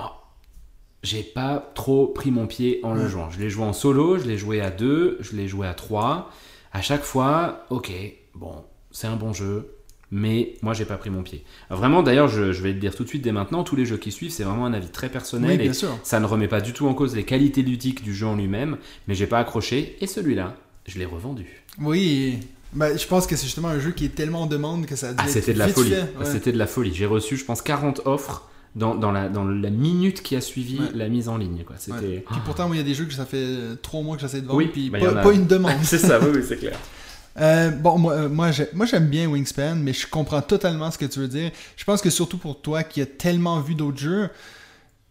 [1.03, 3.29] j'ai pas trop pris mon pied en le jouant.
[3.29, 6.31] Je l'ai joué en solo, je l'ai joué à deux, je l'ai joué à trois.
[6.73, 7.91] À chaque fois, ok,
[8.33, 9.74] bon, c'est un bon jeu,
[10.17, 11.43] mais moi j'ai pas pris mon pied.
[11.69, 13.97] Vraiment, d'ailleurs, je, je vais le dire tout de suite dès maintenant, tous les jeux
[13.97, 15.89] qui suivent, c'est vraiment un avis très personnel Oui, et sûr.
[16.03, 18.77] ça ne remet pas du tout en cause les qualités ludiques du jeu en lui-même,
[19.09, 20.55] mais j'ai pas accroché et celui-là,
[20.87, 21.63] je l'ai revendu.
[21.81, 22.37] Oui.
[22.71, 25.09] Ben, je pense que c'est justement un jeu qui est tellement en demande que ça
[25.09, 25.91] a dû Ah, être c'était de la folie.
[25.91, 26.25] ouais.
[26.25, 26.93] C'était de la folie.
[26.93, 30.79] J'ai reçu, je pense, 40 offres dans, dans, la, dans la minute qui a suivi
[30.79, 30.85] Ouais.
[30.93, 31.63] la mise en ligne.
[31.65, 31.75] Quoi.
[31.77, 31.97] C'était...
[31.99, 32.25] Ouais.
[32.29, 34.41] Puis pourtant, il y a des jeux que ça fait euh, trois mois que j'essaie
[34.41, 35.23] de vendre, Oui, puis bah, pas, a.
[35.23, 35.73] pas une demande.
[35.83, 36.77] c'est ça, oui, oui, c'est clair.
[37.39, 40.97] Euh, bon, moi, euh, moi, j'ai- moi, j'aime bien Wingspan, mais je comprends totalement ce
[40.97, 41.51] que tu veux dire.
[41.75, 44.29] Je pense que surtout pour toi qui a tellement vu d'autres jeux,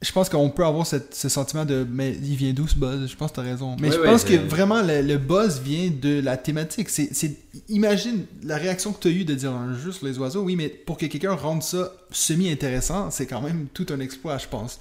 [0.00, 3.08] je pense qu'on peut avoir cette- ce sentiment de mais il vient d'où ce buzz?
[3.10, 3.76] Je pense que tu as raison.
[3.80, 6.88] Mais je pense que vraiment le, le buzz vient de la thématique.
[6.90, 7.36] C'est, c'est-
[7.68, 10.42] imagine la réaction que tu as eue de dire un jeu sur les oiseaux.
[10.42, 14.48] Oui, mais pour que quelqu'un rende ça semi-intéressant, c'est quand même tout un exploit, je
[14.48, 14.80] pense.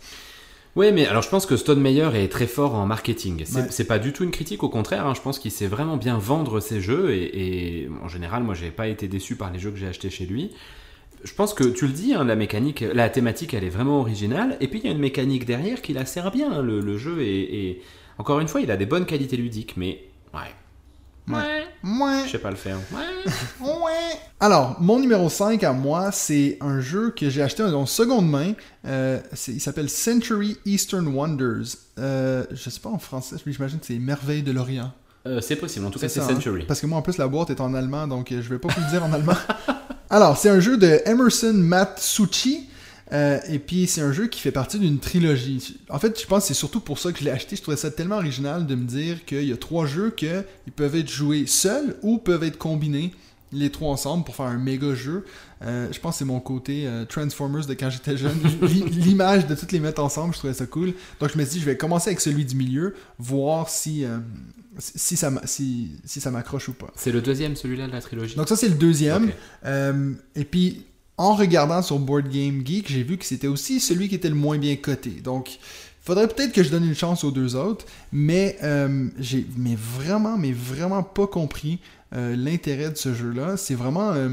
[0.75, 3.43] Oui, mais alors je pense que Stone Meyer est très fort en marketing.
[3.45, 3.85] C'est, Ouais.
[3.85, 5.05] pas du tout une critique, au contraire.
[5.05, 5.13] hein.
[5.13, 8.71] Je pense qu'il sait vraiment bien vendre ses jeux et, et en général, moi, j'ai
[8.71, 10.49] pas été déçu par les jeux que j'ai achetés chez lui.
[11.23, 14.57] Je pense que tu le dis, hein, la mécanique, la thématique, elle est vraiment originale.
[14.61, 16.61] Et puis il y a une mécanique derrière qui la sert bien.
[16.63, 17.81] Le, le jeu est, est-
[18.17, 20.03] encore une fois, il a des bonnes qualités ludiques, mais
[20.33, 20.39] ouais,
[21.27, 21.63] Ouais.
[21.83, 22.23] Ouais.
[22.25, 22.77] je sais pas le faire.
[22.91, 22.99] Ouais.
[24.39, 28.53] Alors, mon numéro 5 à moi, c'est un jeu que j'ai acheté en seconde main.
[28.85, 31.77] Euh, c'est- il s'appelle Century Eastern Wonders.
[31.99, 34.91] Euh, je sais pas en français, mais j'imagine que c'est Merveille de l'Orient.
[35.25, 35.85] Euh, c'est possible.
[35.85, 36.27] En tout cas, c'est hein?
[36.27, 36.65] Century.
[36.67, 38.81] Parce que moi, en plus, la boîte est en allemand, donc je vais pas vous
[38.81, 39.37] le dire en allemand.
[40.09, 42.69] Alors, c'est un jeu de Emerson Matsuchi.
[43.13, 45.77] Euh, et puis, c'est un jeu qui fait partie d'une trilogie.
[45.89, 47.55] En fait, je pense que c'est surtout pour ça que je l'ai acheté.
[47.55, 50.73] Je trouvais ça tellement original de me dire qu'il y a trois jeux que ils
[50.73, 53.11] peuvent être joués seuls ou peuvent être combinés
[53.53, 55.25] les trois ensemble pour faire un méga jeu.
[55.61, 58.37] Euh, je pense que c'est mon côté euh, Transformers de quand j'étais jeune.
[58.61, 60.93] L'image de toutes les mettre ensemble, je trouvais ça cool.
[61.19, 64.17] Donc je me suis dit, je vais commencer avec celui du milieu, voir si, euh,
[64.79, 66.91] si ça si, si ça m'accroche ou pas.
[66.95, 68.35] C'est le deuxième, celui-là de la trilogie?
[68.35, 69.31] Donc ça, c'est le deuxième.
[70.35, 70.85] Et puis,
[71.17, 74.35] en regardant sur Board Game Geek, j'ai vu que c'était aussi celui qui était le
[74.35, 75.11] moins bien coté.
[75.11, 75.59] Donc,
[76.01, 80.37] faudrait peut-être que je donne une chance aux deux autres, mais euh, j'ai mais vraiment,
[80.37, 81.79] mais vraiment pas compris
[82.15, 83.57] euh, l'intérêt de ce jeu-là.
[83.57, 84.11] C'est vraiment...
[84.11, 84.29] euh,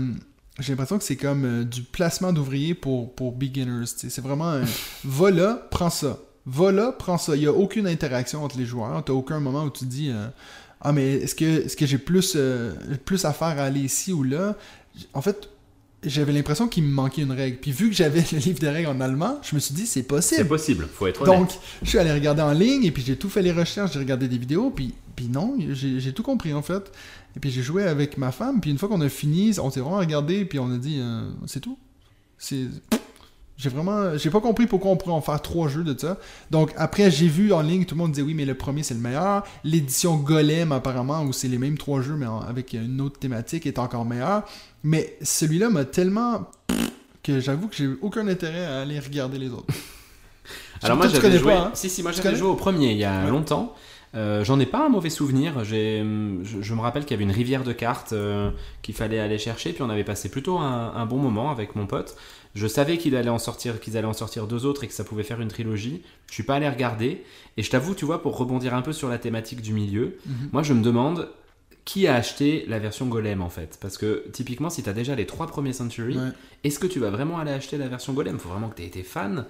[0.58, 3.86] j'ai l'impression que c'est comme du placement d'ouvriers pour, pour beginners.
[3.86, 4.64] C'est vraiment un
[5.04, 6.18] va là, prends ça.
[6.46, 7.36] Va là, prends ça.
[7.36, 9.02] Il n'y a aucune interaction entre les joueurs.
[9.04, 10.12] Tu aucun moment où tu dis
[10.82, 12.36] Ah, mais est-ce que, est que j'ai plus,
[13.06, 14.54] plus à faire à aller ici ou là
[15.14, 15.48] En fait,
[16.04, 17.58] j'avais l'impression qu'il me manquait une règle.
[17.58, 20.00] Puis vu que j'avais le livre des règles en allemand, je me suis dit C'est
[20.00, 20.48] C'est possible.
[20.48, 21.38] possible, faut être honnête.
[21.38, 21.50] Donc,
[21.82, 24.28] je suis allé regarder en ligne et puis j'ai tout fait les recherches, j'ai regardé
[24.28, 26.90] des vidéos, puis, puis non, j'ai j'ai tout compris en fait.
[27.36, 29.80] Et puis j'ai joué avec ma femme, puis une fois qu'on a fini, on s'est
[29.80, 31.78] vraiment regardé, puis on a dit euh, c'est tout.
[32.38, 32.66] C'est.
[33.60, 36.16] J'ai vraiment, j'ai pas compris pourquoi on pourrait en faire trois jeux de ça.
[36.50, 38.94] Donc après, j'ai vu en ligne, tout le monde disait oui, mais le premier c'est
[38.94, 39.44] le meilleur.
[39.64, 43.78] L'édition Golem apparemment, où c'est les mêmes trois jeux mais avec une autre thématique, est
[43.78, 44.44] encore meilleur.
[44.82, 46.48] Mais celui-là m'a tellement
[47.22, 49.66] que j'avoue que j'ai aucun intérêt à aller regarder les autres.
[50.82, 51.70] Alors moi j'avais joué, hein?
[51.74, 53.74] si si, moi j'avais joué au premier il y a longtemps.
[54.16, 55.64] Euh, j'en ai pas un mauvais souvenir.
[55.64, 58.50] Je, je, me rappelle qu'il y avait une rivière de cartes euh,
[58.82, 62.16] qu'il fallait aller chercher, puis on avait passé plutôt un, bon moment avec mon pote.
[62.54, 65.04] Je savais qu'il allait en sortir, qu'ils allaient en sortir deux autres et que ça
[65.04, 66.02] pouvait faire une trilogie.
[66.28, 67.24] Je suis pas allé regarder.
[67.56, 70.48] Et je t'avoue, tu vois, pour rebondir un peu sur la thématique du milieu, mhm.
[70.52, 71.28] moi je me demande
[71.84, 75.14] qui a acheté la version Golem en fait Parce que typiquement, si tu as déjà
[75.14, 76.18] les trois premiers Century,
[76.62, 78.36] est-ce que tu vas vraiment aller acheter la version Golem?
[78.36, 79.46] Il faut vraiment que tu aies été fan.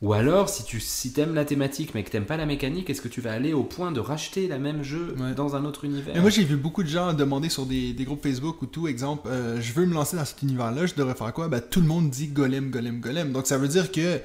[0.00, 3.00] Ou alors, si tu si aimes la thématique mais que t'aimes pas la mécanique, est-ce
[3.00, 6.16] que tu vas aller au point de racheter la même jeu dans un autre univers?
[6.16, 8.86] Et Moi, j'ai vu beaucoup de gens demander sur des, des groupes Facebook ou tout,
[8.86, 11.48] exemple, euh, je veux me lancer dans cet univers-là, je devrais faire quoi?
[11.48, 13.32] Ben, Tout le monde dit golem, golem, golem.
[13.32, 14.20] Donc, ça veut dire que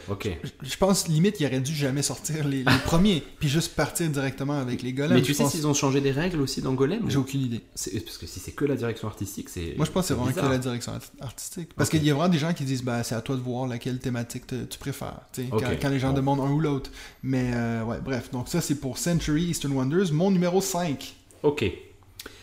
[0.62, 4.84] je, pense, limite, il aurait dû jamais sortir les, premiers, puis juste partir directement avec
[4.84, 5.16] les golems.
[5.16, 7.62] Mais tu sais s'ils ont changé des règles aussi dans Golem J'ai aucune idée.
[7.74, 9.74] Parce que si c'est que la direction artistique, c'est.
[9.76, 11.70] Moi, je pense que c'est vraiment que la direction artistique.
[11.76, 13.66] Parce qu'il y a vraiment des gens qui disent bah, c'est à toi de voir
[13.66, 15.22] laquelle thématique tu préfères.
[15.64, 16.92] Quand, quand, les gens demandent un ou l'autre.
[17.24, 18.32] Mais euh, ouais, bref.
[18.32, 20.12] Donc ça, c'est pour Century Eastern Wonders.
[20.12, 21.16] Mon numéro 5.
[21.44, 21.66] Ok.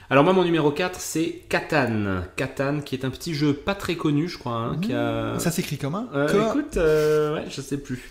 [0.08, 2.22] Alors moi, mon numéro 4, c'est Catan.
[2.36, 4.56] Catan, qui est un petit jeu pas très connu, je crois.
[4.56, 5.38] Hein, qui a...
[5.38, 6.06] Ça s'écrit comment?
[6.14, 8.02] Euh, Écoute, euh, ouais, je sais plus.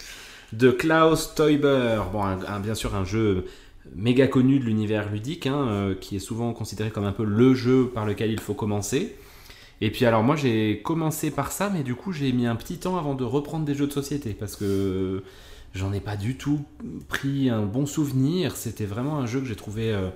[0.53, 2.01] De Klaus Teuber.
[2.13, 2.23] Bon,
[2.63, 3.45] bien sûr, un jeu
[3.95, 7.91] méga connu de l'univers ludique, hein, qui est souvent considéré comme un peu le jeu
[7.93, 9.15] par lequel il faut commencer.
[9.81, 12.77] Et puis alors moi j'ai commencé par ça, mais du coup j'ai mis un petit
[12.77, 15.23] temps avant de reprendre des jeux de société parce que
[15.73, 16.61] j'en ai pas du tout
[17.07, 18.55] pris un bon souvenir.
[18.55, 19.93] C'était vraiment un jeu que j'ai trouvé.
[19.93, 20.09] Euh,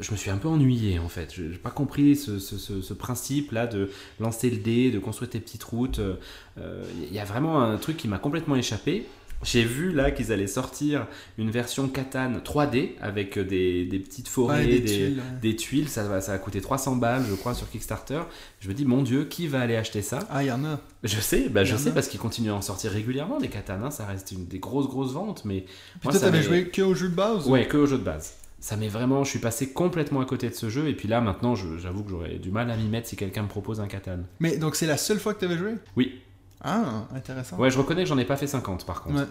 [0.00, 1.32] je me suis un peu ennuyé en fait.
[1.34, 5.98] J'ai pas compris ce, principe là de lancer le dé, de construire tes petites routes.
[5.98, 6.82] Il euh,
[7.12, 9.06] y a vraiment un truc qui m'a complètement échappé.
[9.42, 11.06] J'ai vu là qu'ils allaient sortir
[11.38, 16.60] une version Catane 3D avec des, petites forêts, des, tuiles, Ça, va, ça va coûter
[16.60, 18.22] 300 balles, je crois, sur Kickstarter.
[18.60, 20.20] Je me dis, mon Dieu, qui va aller acheter ça?
[20.30, 20.80] Ah, il y en a.
[21.04, 23.82] Je sais, bah, je sais parce qu'ils continuent à en sortir régulièrement des Katanes.
[23.84, 23.90] Hein.
[23.90, 25.44] ça reste une des grosses, grosses ventes.
[25.44, 25.64] Mais
[26.00, 28.34] Puis toi, t'avais joué que au jeu de base Ouais, que au jeu de base.
[28.58, 30.88] Ça m'est vraiment, je suis passé complètement à côté de ce jeu.
[30.88, 33.48] Et puis là, maintenant, j'avoue que j'aurais du mal à m'y mettre si quelqu'un me
[33.48, 34.24] propose un Katane.
[34.40, 35.74] Mais donc, c'est la seule fois que t'avais joué?
[35.96, 36.20] Oui.
[36.62, 37.56] Ah, intéressant.
[37.58, 39.16] Ouais, je reconnais que j'en ai pas fait 50 par contre.
[39.16, 39.26] Ouais.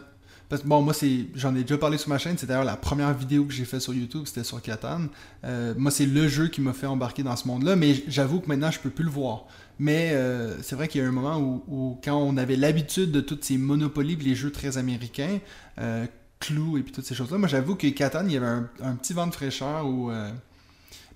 [0.47, 2.37] Parce que bon, moi, c'est, j'en ai déjà parlé sur ma chaîne.
[2.37, 5.01] C'est d'ailleurs la première vidéo que j'ai faite sur YouTube, c'était sur Catan.
[5.43, 8.47] Euh, moi, c'est le jeu qui m'a fait embarquer dans ce monde-là, mais j'avoue que
[8.47, 9.45] maintenant, je peux plus le voir.
[9.79, 13.21] Mais euh, c'est vrai qu'il y a un moment où, quand on avait l'habitude de
[13.21, 15.39] toutes ces Monopoly, les jeux très américains,
[15.79, 16.05] euh,
[16.39, 18.95] Clou et puis toutes ces choses-là, moi, j'avoue que Catan, il y avait un, un
[18.95, 20.11] petit vent de fraîcheur où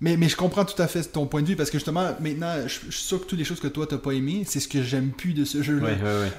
[0.00, 2.54] mais, mais je comprends tout à fait ton point de vue parce que justement, maintenant,
[2.66, 4.82] je, suis sûr que toutes les choses que toi t'as pas aimé, c'est ce que
[4.82, 5.90] j'aime plus de ce jeu-là.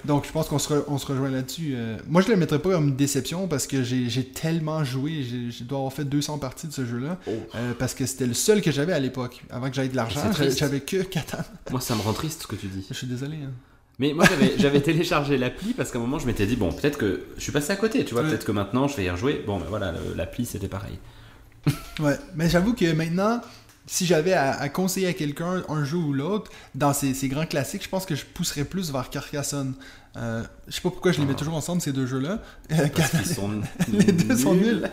[0.05, 1.73] Donc je pense qu'on se, on se rejoint là-dessus.
[1.75, 1.97] Euh.
[2.07, 5.79] moi, je le mettrais pas comme une déception parce que j'ai tellement joué, je dois
[5.79, 7.31] avoir fait 200 parties de ce jeu-là oh.
[7.55, 9.43] euh, parce que c'était le seul que j'avais à l'époque.
[9.49, 10.21] Avant que j'aille de l'argent,
[10.57, 11.43] j'avais que Catan.
[11.69, 12.85] Moi, ça me rend triste ce que tu dis.
[12.89, 13.37] Je suis désolé.
[13.37, 13.51] Hein.
[13.99, 14.25] Mais moi,
[14.57, 17.51] j'avais téléchargé l'appli parce qu'à un moment, je m'étais dit, bon, peut-être que je suis
[17.51, 19.43] passé à côté, tu vois, peut-être que maintenant, je vais y rejouer.
[19.45, 20.97] Bon, ben voilà, l'appli, c'était pareil.
[21.99, 23.41] ouais, mais j'avoue que maintenant,
[23.85, 27.89] si j'avais à, conseiller à quelqu'un un jeu ou l'autre, dans ces, grands classiques, je
[27.89, 29.73] pense que je pousserais plus vers Carcassonne.
[30.17, 31.39] Euh, je sais pas pourquoi je les mets ah.
[31.39, 32.41] toujours ensemble, ces deux jeux-là.
[33.25, 34.89] sont les deux sont nuls.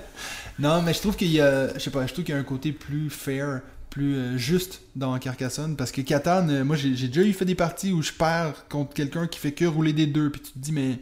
[0.59, 2.41] Non, mais je trouve qu'il y a, je sais pas, je trouve qu'il y a
[2.41, 3.61] un côté plus fair,
[3.91, 5.77] plus euh, juste dans Carcassonne.
[5.77, 8.95] Parce que Catan, euh, moi j'ai déjà eu fait des parties où je perds contre
[8.95, 11.01] quelqu'un qui fait que rouler des deux, puis tu te dis, mais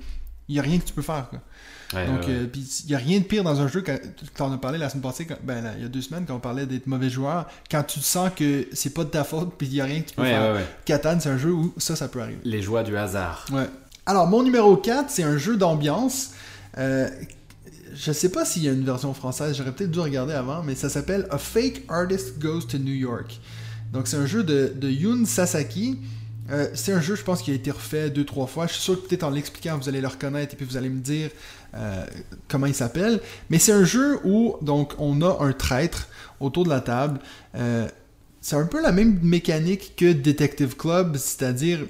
[0.49, 1.29] il y a rien que tu peux faire.
[1.31, 1.41] Quoi.
[1.93, 4.79] Donc, euh, il n'y a rien de pire dans un jeu, quand, on a parlé
[4.79, 7.47] la semaine passée, ben, il y a deux semaines, quand on parlait d'être mauvais joueur,
[7.71, 10.09] quand tu sens que c'est pas de ta faute, puis il n'y a rien que
[10.09, 10.57] tu peux faire.
[10.85, 12.41] Catan, c'est un jeu où ça, ça peut arriver.
[12.45, 13.47] Les joies du hasard.
[13.53, 13.69] Ouais.
[14.05, 16.31] Alors, mon numéro 4, c'est un jeu d'ambiance.
[16.79, 17.09] Euh,
[17.95, 20.75] je sais pas s'il y a une version française, j'aurais peut-être dû regarder avant, mais
[20.75, 23.41] ça s'appelle A Fake Artist Goes to New York.
[23.93, 25.99] Donc, c'est un jeu de, de Yoon Sasaki.
[26.51, 28.67] Euh, c'est un jeu, je pense, qui a été refait deux, trois fois.
[28.67, 30.89] Je suis sûr que peut-être en l'expliquant, vous allez le reconnaître et puis vous allez
[30.89, 31.31] me dire
[31.75, 32.05] euh,
[32.49, 33.21] comment il s'appelle.
[33.51, 36.09] Mais c'est un jeu où donc on a un traître
[36.41, 37.21] autour de la table.
[37.57, 37.89] Euh,
[38.41, 41.81] c'est un peu la même mécanique que Detective Club, c'est-à-dire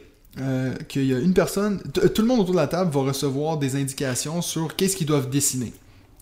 [0.88, 1.80] qu'il y a une personne,
[2.14, 5.30] tout le monde autour de la table va recevoir des indications sur qu'est-ce qu'ils doivent
[5.30, 5.72] dessiner.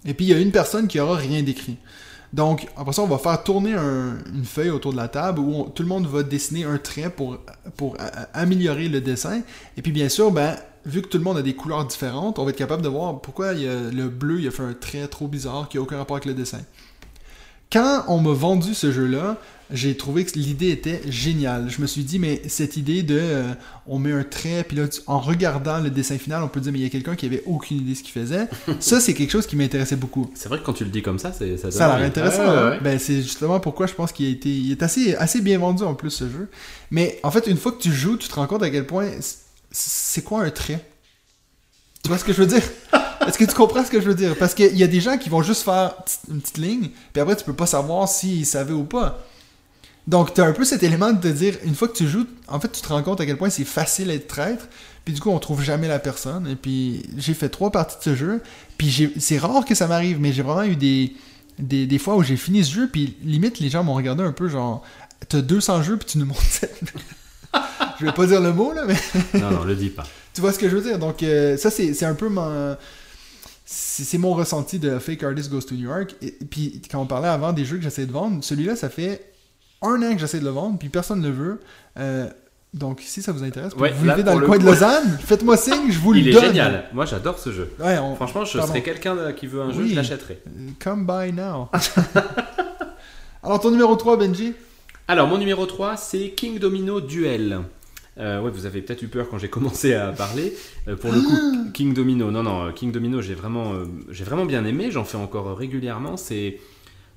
[0.05, 1.79] Et puis il y a une personne qui aura rien décrit.
[2.35, 5.85] Donc, après ça, on va faire tourner une feuille autour de la table où tout
[5.85, 7.39] le monde va dessiner un trait pour,
[8.33, 9.43] améliorer le dessin.
[9.77, 12.45] Et puis, bien sûr, ben, vu que tout le monde a des couleurs différentes, on
[12.45, 15.69] va être capable de voir pourquoi le bleu il a fait un trait trop bizarre
[15.69, 16.59] qui n'a aucun rapport avec le dessin.
[17.73, 19.37] Quand on m'a vendu ce jeu-là,
[19.73, 21.71] j'ai trouvé que l'idée était géniale.
[21.71, 23.45] Je me suis dit, mais cette idée de euh,
[23.87, 26.71] on met un trait, puis là, tu- en regardant le dessin final, on peut dire,
[26.73, 28.47] mais il y a quelqu'un qui avait aucune idée de ce qu'il faisait.
[28.81, 30.31] ça, c'est quelque chose qui m'intéressait beaucoup.
[30.35, 32.43] C'est vrai que quand tu le dis comme ça, c'est, ça Ça a l'air intéressant.
[32.45, 32.71] Ouais, hein?
[32.73, 32.81] ouais.
[32.83, 35.83] Ben, c'est justement pourquoi je pense qu'il a été, il est assez, assez bien vendu
[35.83, 36.51] en plus ce jeu.
[36.91, 39.09] Mais en fait, une fois que tu joues, tu te rends compte à quel point
[39.71, 40.85] c'est quoi un trait?
[42.03, 42.63] Tu vois ce que je veux dire?
[43.27, 44.37] Est-ce que tu comprends ce que je veux dire?
[44.39, 45.95] Parce qu'il y a des gens qui vont juste faire
[46.31, 49.19] une petite ligne, puis après tu peux pas savoir s'ils savaient ou pas.
[50.07, 52.27] Donc tu as un peu cet élément de te dire, une fois que tu joues,
[52.49, 54.69] en fait tu te rends compte à quel point c'est facile d'être traître,
[55.05, 56.47] puis du coup on trouve jamais la personne.
[56.47, 58.43] Et puis j'ai fait trois parties de ce jeu,
[58.77, 61.15] puis c'est rare que ça m'arrive, mais j'ai vraiment eu des,
[61.59, 64.33] des, des fois où j'ai fini ce jeu, puis limite les gens m'ont regardé un
[64.33, 64.83] peu genre,
[65.29, 66.67] t'as 200 jeux, puis tu nous montres ça.
[68.01, 68.97] je vais pas dire le mot là, mais
[69.41, 70.05] Non, non, le dis pas.
[70.35, 70.99] tu vois ce que je veux dire?
[70.99, 72.77] Donc, euh, ça, c'est un peu mon.
[73.67, 76.15] C'est c'est mon ressenti de Fake Artist Goes to New York.
[76.21, 79.34] Et, puis, quand on parlait avant des jeux que j'essaie de vendre, celui-là, ça fait
[79.85, 81.61] un an que j'essaie de le vendre, puis personne ne le veut.
[81.99, 82.29] Euh,
[82.73, 85.19] donc, si ça vous intéresse, Ouais, vous là, vivez dans le le coin de Lausanne,
[85.25, 86.45] faites-moi signe, je vous Il le est donne.
[86.47, 86.85] génial.
[86.93, 87.71] Moi, j'adore ce jeu.
[87.79, 88.17] Ouais, on...
[88.17, 88.73] Franchement, je Pardon.
[88.73, 90.41] serais quelqu'un de- qui veut un jeu, je l'achèterais.
[90.47, 91.69] euh, Come by now.
[93.43, 94.55] Alors, ton numéro 3, Benji?
[95.07, 97.61] Alors, mon numéro 3, c'est King Domino Duel.
[98.19, 100.55] Euh, ouais, vous avez peut-être eu peur quand j'ai commencé à parler.
[100.89, 104.25] Euh, pour le coup, King Domino, non, non, euh, King Domino, j'ai vraiment, euh, j'ai
[104.25, 104.91] vraiment bien aimé.
[104.91, 106.17] J'en fais encore euh, régulièrement.
[106.17, 106.59] C'est,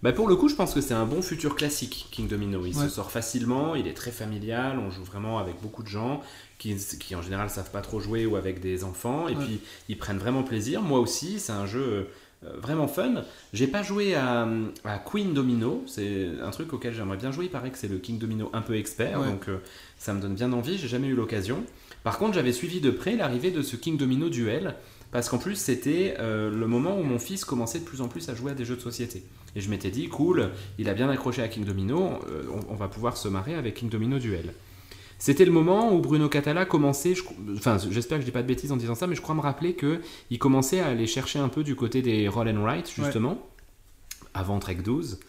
[0.03, 2.63] bah, pour le coup, je pense que c'est un bon futur classique, King Domino.
[2.65, 2.83] Il Ouais.
[2.85, 4.77] se sort facilement, il est très familial.
[4.79, 6.21] On joue vraiment avec beaucoup de gens
[6.59, 9.27] qui, qui en général savent pas trop jouer ou avec des enfants.
[9.27, 9.43] Et Ouais.
[9.43, 10.81] puis, ils prennent vraiment plaisir.
[10.81, 12.07] Moi aussi, c'est un jeu.
[12.45, 13.23] euh, vraiment fun.
[13.51, 14.47] J'ai pas joué à,
[14.85, 17.45] à Queen Domino, c'est un truc auquel j'aimerais bien jouer.
[17.45, 19.25] Il paraît que c'est le King Domino un peu expert, Ouais.
[19.27, 19.57] donc euh,
[19.97, 20.77] ça me donne bien envie.
[20.77, 21.63] J'ai jamais eu l'occasion.
[22.03, 24.75] Par contre, j'avais suivi de près l'arrivée de ce King Domino Duel,
[25.11, 28.29] parce qu'en plus, c'était euh, le moment où mon fils commençait de plus en plus
[28.29, 29.23] à jouer à des jeux de société.
[29.57, 32.75] Et je m'étais dit, cool, il a bien accroché à King Domino, euh, on, on
[32.75, 34.53] va pouvoir se marrer avec King Domino Duel.
[35.19, 37.23] C'était le moment où Bruno Catala commençait, je-
[37.57, 39.41] enfin j'espère que je dis pas de bêtises en disant ça, mais je crois me
[39.41, 39.99] rappeler que
[40.29, 43.39] il commençait à aller chercher un peu du côté des roll and write justement,
[44.35, 45.19] avant Trek 12,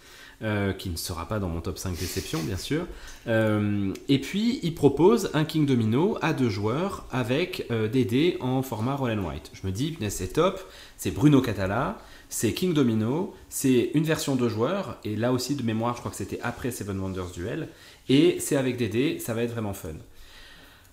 [0.43, 2.85] euh, qui ne sera pas dans mon top 5 déception bien sûr.
[3.29, 8.37] Euh, et puis il propose un King Domino à deux joueurs avec euh, des dés
[8.41, 9.51] en format roll and write.
[9.55, 10.61] Je me dis, c'est top,
[10.99, 11.99] c'est Bruno Catala,
[12.29, 16.11] c'est King Domino, c'est une version deux joueurs, et là aussi de mémoire, je crois
[16.11, 17.69] que c'était après Seven Wonders Duel,
[18.09, 19.91] et c'est avec des dés, ça va être vraiment fun.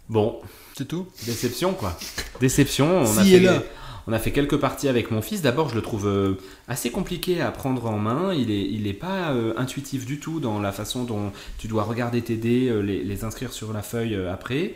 [0.07, 0.39] Bon,
[0.77, 1.07] C'est tout?
[1.25, 1.97] déception quoi.
[2.39, 3.63] Déception, on a, fait, là.
[4.05, 5.41] on a fait quelques parties avec mon fils.
[5.41, 6.35] D'abord, je le trouve euh,
[6.67, 8.31] assez compliqué à prendre en main.
[8.33, 11.83] Il est, il est pas euh, intuitif du tout dans la façon dont tu dois
[11.83, 14.75] regarder tes dés, euh, les, les inscrire sur la feuille après.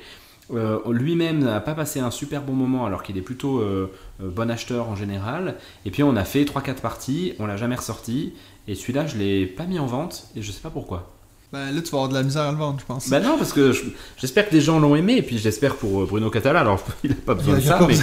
[0.53, 3.91] Euh, Lui-même n'a pas passé un super bon moment alors qu'il est plutôt euh,
[4.21, 5.55] euh, bon acheteur en général.
[5.85, 8.33] Et puis on a fait 3-4 parties, on l'a jamais ressorti.
[8.67, 11.11] Et celui-là, je l'ai pas mis en vente et je sais pas pourquoi.
[11.51, 13.09] Ben là, tu vas avoir de la misère à le vendre, je pense.
[13.09, 13.85] Bah non, parce que je-
[14.17, 17.15] j'espère que des gens l'ont aimé, et puis j'espère pour Bruno Catala, alors il n'a
[17.15, 17.95] pas besoin de ça, mais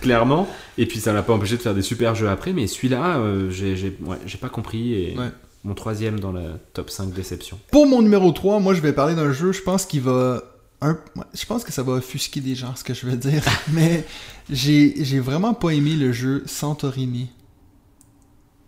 [0.00, 0.46] clairement,
[0.78, 3.50] et puis ça l'a pas empêché de faire des super jeux après, mais celui-là, euh,
[3.50, 5.30] j'ai ouais, pas compris, et Ouais.
[5.64, 6.42] mon troisième dans la
[6.74, 7.58] top 5 déception.
[7.72, 10.40] Pour mon numéro 3, moi je vais parler d'un jeu, je pense qu'il va.
[10.82, 10.98] Un-
[11.34, 14.04] Je pense que ça va offusquer des gens ce que je veux dire, mais
[14.50, 17.30] j'ai j'ai vraiment pas aimé le jeu Santorini.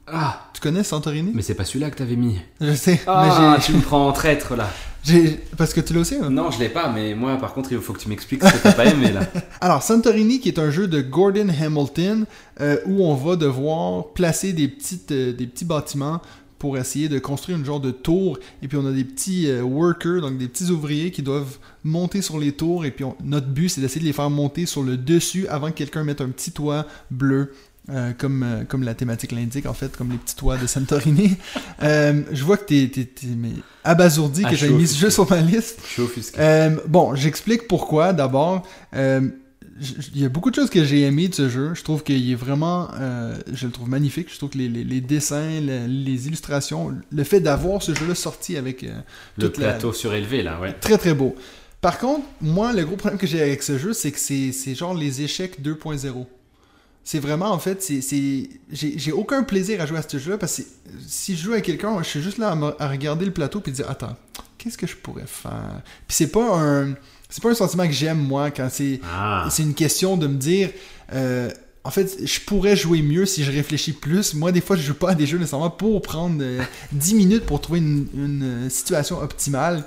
[0.06, 1.32] Ah, Tu connais Santorini?
[1.34, 2.38] Mais c'est pas celui-là que t'avais mis.
[2.60, 4.68] Je sais, Ah, mais tu me prends en traître là.
[5.02, 5.40] j'ai- j'ai.
[5.56, 6.28] Parce que tu l'as aussi, hein?
[6.28, 8.58] Non, je l'ai pas, mais moi par contre, il faut que tu m'expliques ce que
[8.62, 9.22] t'as pas aimé là.
[9.62, 12.26] Alors, Santorini, qui est un jeu de Gordon Hamilton,
[12.60, 16.20] euh, où on va devoir placer des, petites, euh, des petits bâtiments
[16.64, 18.38] pour essayer de construire une genre de tour.
[18.62, 22.22] Et puis, on a des petits euh, workers, donc des petits ouvriers qui doivent monter
[22.22, 22.86] sur les tours.
[22.86, 25.68] Et puis, on- notre but, c'est d'essayer de les faire monter sur le dessus avant
[25.70, 27.52] que quelqu'un mette un petit toit bleu.
[27.90, 31.36] euh, comme, euh, comme la thématique l'indique, en fait, comme les petits toits de Santorini.
[31.82, 33.50] Euh, je vois que t'es, t'es, t'es- mais
[33.84, 35.80] abasourdi Ah, que j'ai mis jeu sur ma liste.
[36.88, 38.14] Bon, j'explique pourquoi.
[38.14, 38.66] D'abord,
[40.14, 41.72] il y a beaucoup de choses que j'ai aimées de ce jeu.
[41.74, 44.32] Je trouve qu'il est vraiment, euh, je le trouve magnifique.
[44.32, 48.14] Je trouve que les, les- les dessins, le- les illustrations, le fait d'avoir ce jeu-là
[48.14, 48.92] sorti avec euh,
[49.36, 50.72] Le la- plateau surélevé là, ouais.
[50.74, 51.34] très très beau.
[51.80, 54.74] Par contre, moi, le gros problème que j'ai avec ce jeu, c'est que c'est c'est
[54.74, 56.26] genre les échecs 2.0.
[57.06, 58.48] C'est vraiment, en fait, c'est j'ai
[58.98, 60.62] j'ai aucun plaisir à jouer à ce jeu-là parce que
[61.06, 63.72] si je joue avec quelqu'un, je suis juste là à, à regarder le plateau puis
[63.72, 64.16] dire attends,
[64.56, 65.82] qu'est-ce que je pourrais faire?
[66.08, 66.94] Puis c'est pas un
[67.34, 70.36] c'est pas un sentiment que j'aime moi quand c'est Ah, c'est une question de me
[70.36, 70.70] dire
[71.12, 71.50] euh,
[71.82, 74.34] en fait, je pourrais jouer mieux si je réfléchis plus.
[74.34, 76.62] Moi, des fois, je joue pas à des jeux nécessairement pour prendre euh,
[76.92, 79.82] 10 minutes pour trouver une, une, euh, situation optimale.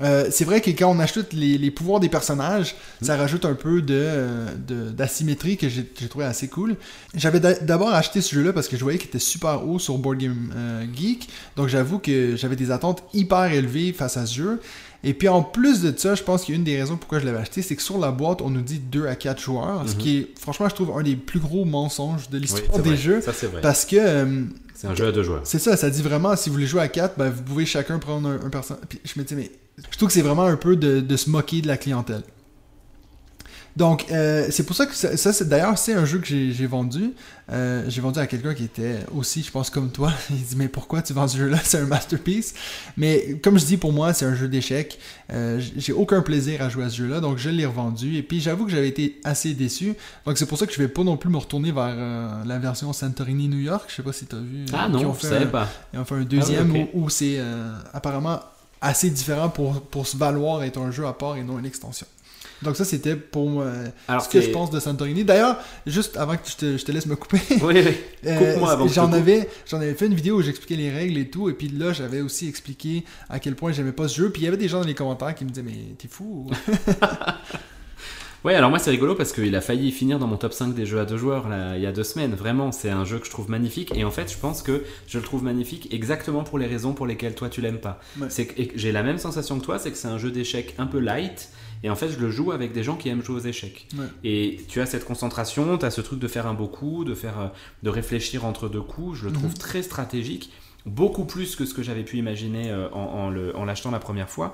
[0.00, 3.52] Euh, c'est vrai que quand on achète les, les pouvoirs des personnages, ça rajoute un
[3.54, 6.76] peu de, euh, de- d'asymétrie que j'ai, trouvé assez cool.
[7.14, 9.98] J'avais d'a- d'abord acheté ce jeu-là parce que je voyais qu'il était super haut sur
[9.98, 14.34] Board Game euh, Geek, donc j'avoue que j'avais des attentes hyper élevées face à ce
[14.36, 14.60] jeu.
[15.04, 17.18] Et puis en plus de ça, je pense qu'il y a une des raisons pourquoi
[17.18, 19.82] je l'avais acheté, c'est que sur la boîte, on nous dit 2 à 4 joueurs,
[19.88, 19.98] ce Mhm.
[19.98, 22.96] qui est franchement, je trouve, un des plus gros mensonges de l'histoire des vrai.
[22.96, 23.20] jeux.
[23.20, 23.60] Ça, c'est vrai.
[23.60, 24.42] Parce que euh,
[24.74, 25.40] C'est un jeu à deux joueurs.
[25.44, 27.98] c'est ça, ça dit vraiment, si vous voulez jouer à 4, ben, vous pouvez chacun
[27.98, 28.84] prendre un, un personnage.
[28.88, 29.50] Puis je me dis, mais
[29.90, 32.22] je trouve que c'est vraiment un peu de, de se moquer de la clientèle.
[33.74, 36.66] Donc, euh, c'est pour ça que ça, ça, c'est d'ailleurs, c'est un jeu que j'ai
[36.66, 37.12] vendu.
[37.50, 40.12] Euh, j'ai vendu à quelqu'un qui était aussi, je pense, comme toi.
[40.30, 41.58] Il dit, mais pourquoi tu vends ce jeu-là?
[41.64, 42.52] C'est un masterpiece.
[42.98, 44.98] Mais comme je dis, pour moi, c'est un jeu d'échecs.
[45.32, 48.16] Euh, j'ai aucun plaisir à jouer à ce jeu-là, donc je l'ai revendu.
[48.16, 49.94] Et puis, j'avoue que j'avais été assez déçu.
[50.26, 52.92] Donc, c'est pour ça que je vais pas non plus me retourner vers la version
[52.92, 53.84] Santorini New York.
[53.88, 54.64] Je sais pas si tu as vu.
[54.72, 55.68] Ah non, ont je fait savais un- pas.
[55.94, 57.38] et enfin un deuxième Ah où, où c'est
[57.94, 58.40] apparemment
[58.80, 62.06] assez différent pour, pour se valoir être un jeu à part et non une extension.
[62.62, 65.24] Donc ça c'était pour euh, Alors, ce que je pense de Santorini.
[65.24, 65.56] D'ailleurs,
[65.86, 67.94] juste avant que je te, je te laisse me couper, Oui, oui.
[68.26, 71.28] euh, Coupe-moi avant j'en avais, j'en avais fait une vidéo où j'expliquais les règles et
[71.28, 74.30] tout, et puis là j'avais aussi expliqué à quel point j'aimais pas ce jeu.
[74.30, 76.46] Puis il y avait des gens dans les commentaires qui me disaient mais t'es fou.
[76.48, 76.50] ou-
[78.44, 80.84] Ouais, alors moi c'est rigolo parce qu'il a failli finir dans mon top 5 des
[80.84, 82.34] jeux à deux joueurs là, il y a deux semaines.
[82.34, 85.18] Vraiment, c'est un jeu que je trouve magnifique et en fait, je pense que je
[85.18, 88.00] le trouve magnifique exactement pour les raisons pour lesquelles toi tu l'aimes pas.
[88.20, 88.26] Ouais.
[88.30, 90.86] C'est que j'ai la même sensation que toi, c'est que c'est un jeu d'échecs un
[90.86, 91.50] peu light
[91.82, 93.88] et en fait, je le joue avec des gens qui aiment jouer aux échecs.
[93.98, 94.06] Ouais.
[94.24, 97.14] Et tu as cette concentration, tu as ce truc de faire un beau coup, de
[97.14, 97.48] faire euh,
[97.82, 99.58] de réfléchir entre deux coups, je le trouve Mhm.
[99.58, 100.50] très stratégique.
[100.84, 104.52] Beaucoup plus que ce que j'avais pu imaginer euh, en, l'achetant la première fois.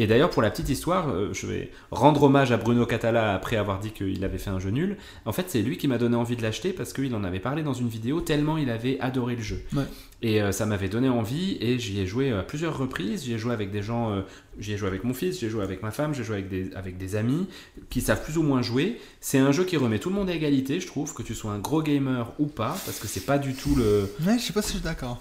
[0.00, 3.56] Et d'ailleurs, pour la petite histoire, euh, je vais rendre hommage à Bruno Catala après
[3.56, 4.96] avoir dit qu'il avait fait un jeu nul.
[5.24, 7.62] En fait, c'est lui qui m'a donné envie de l'acheter parce qu'il en avait parlé
[7.62, 9.62] dans une vidéo tellement il avait adoré le jeu.
[9.72, 9.84] Ouais.
[10.20, 13.24] Et euh, ça m'avait donné envie et j'y ai joué à plusieurs reprises.
[13.24, 14.22] J'y ai joué avec des gens,
[14.58, 16.70] j'y ai joué avec mon fils, j'ai joué avec ma femme, j'ai joué avec des,
[16.74, 17.46] avec des amis
[17.88, 19.00] qui savent plus ou moins jouer.
[19.20, 21.52] C'est un jeu qui remet tout le monde à égalité, je trouve, que tu sois
[21.52, 24.12] un gros gamer ou pas, parce que c'est pas du tout le.
[24.26, 25.20] Ouais, je sais pas si je suis d'accord.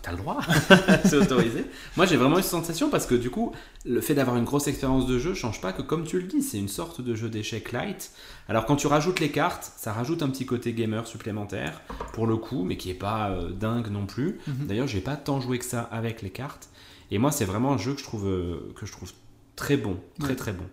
[0.00, 0.40] T'as le droit,
[1.04, 1.64] c'est autorisé.
[1.96, 3.52] Moi j'ai vraiment eu cette sensation parce que du coup,
[3.84, 6.42] le fait d'avoir une grosse expérience de jeu change pas que, comme tu le dis,
[6.42, 8.10] c'est une sorte de jeu d'échecs light.
[8.48, 11.82] Alors quand tu rajoutes les cartes, ça rajoute un petit côté gamer supplémentaire
[12.14, 14.40] pour le coup, mais qui est pas euh, dingue non plus.
[14.48, 14.66] Mhm.
[14.66, 16.68] D'ailleurs, j'ai pas tant joué que ça avec les cartes.
[17.12, 19.12] Et moi, c'est vraiment un jeu que je trouve, euh, que je trouve
[19.54, 20.34] très bon, très Ouais.
[20.36, 20.64] très bon.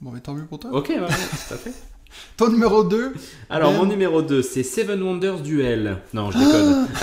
[0.00, 0.70] Bon, mais tant mieux pour toi.
[0.72, 1.74] Ok, ouais, ouais, tout à fait.
[2.36, 3.14] Ton numéro 2
[3.50, 3.78] Alors, Ben.
[3.78, 5.98] mon numéro 2, c'est Seven Wonders Duel.
[6.14, 6.86] Non, je déconne.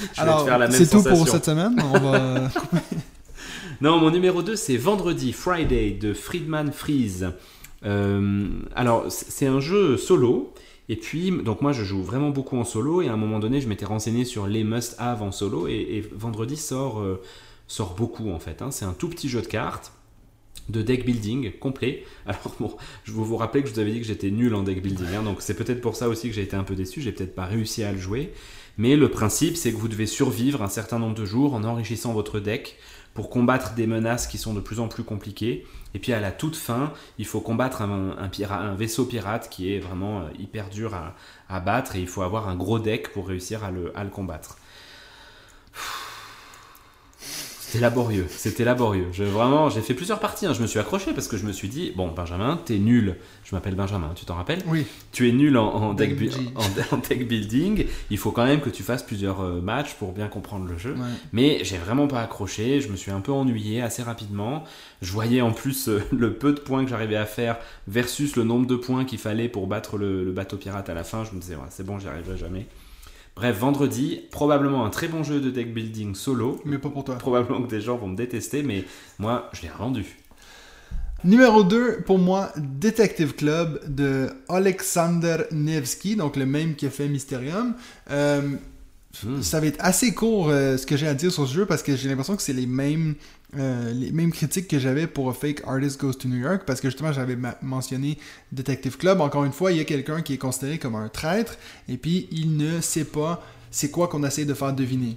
[0.00, 1.76] je vais Alors, te faire la même c'est tout pour cette semaine.
[1.92, 2.48] On va...
[3.80, 7.30] Non, mon numéro 2, c'est Vendredi, Friday, de Friedman Freeze.
[7.84, 8.46] Euh,
[8.76, 10.54] alors, c'est un jeu solo.
[10.88, 13.02] Et puis, donc moi, je joue vraiment beaucoup en solo.
[13.02, 15.66] Et à un moment donné, je m'étais renseigné sur les must-have en solo.
[15.66, 17.20] Et, et Vendredi sort, euh,
[17.66, 18.62] sort beaucoup, en fait.
[18.62, 18.70] hein.
[18.70, 19.92] C'est un tout petit jeu de cartes
[20.68, 22.04] de deck building complet.
[22.26, 24.62] Alors bon, je veux vous rappeler que je vous avais dit que j'étais nul en
[24.62, 27.00] deck building, hein, donc c'est peut-être pour ça aussi que j'ai été un peu déçu,
[27.00, 28.32] j'ai peut-être pas réussi à le jouer.
[28.78, 32.12] Mais le principe, c'est que vous devez survivre un certain nombre de jours en enrichissant
[32.12, 32.78] votre deck
[33.12, 35.66] pour combattre des menaces qui sont de plus en plus compliquées.
[35.94, 39.78] Et puis à la toute fin, il faut combattre un, un vaisseau pirate qui est
[39.78, 43.62] vraiment euh, hyper dur à, battre et il faut avoir un gros deck pour réussir
[43.62, 44.56] à le combattre.
[47.72, 49.06] C'était laborieux, c'était laborieux.
[49.12, 50.44] Je, vraiment, j'ai fait plusieurs parties.
[50.44, 50.52] hein.
[50.52, 53.16] Je me suis accroché parce que je me suis dit, bon, Benjamin, t'es nul.
[53.44, 54.62] Je m'appelle Benjamin, tu t'en rappelles?
[54.66, 54.84] Oui.
[55.10, 56.18] tu es nul en, en deck,
[56.54, 60.12] en- en deck building, il faut quand même que tu fasses plusieurs euh, matchs pour
[60.12, 60.92] bien comprendre le jeu.
[60.92, 61.06] Ouais.
[61.32, 64.64] Mais j'ai vraiment pas accroché, je me suis un peu ennuyé assez rapidement.
[65.00, 67.56] Je voyais en plus euh, le peu de points que j'arrivais à faire
[67.88, 71.04] versus le nombre de points qu'il fallait pour battre le, le bateau pirate à la
[71.04, 71.24] fin.
[71.24, 72.66] Je me disais, ouais, c'est bon, j'y arriverai jamais.
[73.34, 76.60] Bref, vendredi, probablement un très bon jeu de deck building solo.
[76.64, 77.16] Mais pas pour toi.
[77.16, 78.84] Probablement que des gens vont me détester, mais
[79.18, 80.04] moi, je l'ai revendu.
[81.24, 87.08] Numéro 2, pour moi, Detective Club de Alexander Nevsky, donc le même qui a fait
[87.08, 87.74] Mysterium.
[88.10, 88.56] Euh,
[89.24, 89.42] Hmm.
[89.42, 91.82] Ça va être assez court euh, ce que j'ai à dire sur ce jeu parce
[91.82, 93.14] que j'ai l'impression que c'est les mêmes,
[93.58, 96.88] euh, les mêmes critiques que j'avais pour Fake Artist Goes to New York parce que
[96.88, 98.18] justement j'avais mentionné
[98.52, 99.20] Detective Club.
[99.20, 101.56] Encore une fois, il y a quelqu'un qui est considéré comme un traître
[101.88, 105.16] et puis il ne sait pas c'est quoi qu'on essaie de faire deviner.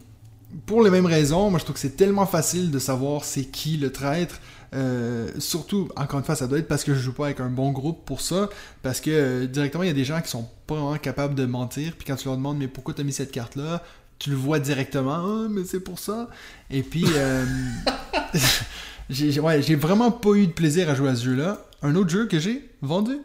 [0.65, 3.77] Pour les mêmes raisons, moi je trouve que c'est tellement facile de savoir c'est qui
[3.77, 4.39] le traître.
[4.75, 7.49] Euh, surtout, encore une fois, ça doit être parce que je joue pas avec un
[7.49, 8.49] bon groupe pour ça.
[8.83, 11.45] Parce que euh, directement, il y a des gens qui sont pas vraiment capables de
[11.45, 11.93] mentir.
[11.97, 13.83] Puis quand tu leur demandes, mais pourquoi tu as mis cette carte-là
[14.19, 16.29] Tu le vois directement, ah, mais c'est pour ça.
[16.69, 17.45] Et puis, euh,
[19.09, 21.65] j'ai j'ai- ouais, j'ai vraiment pas eu de plaisir à jouer à ce jeu-là.
[21.81, 23.17] Un autre jeu que j'ai vendu?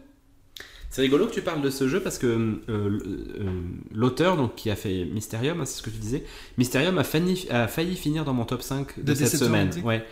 [0.92, 3.60] C'est rigolo que tu parles de ce jeu parce que euh, euh,
[3.94, 6.24] l'auteur donc qui a fait Mysterium, hein, c'est ce que tu disais,
[6.58, 9.70] Mysterium a failli, a failli finir dans mon top 5 de, De cette semaine.
[9.84, 10.04] Ouais.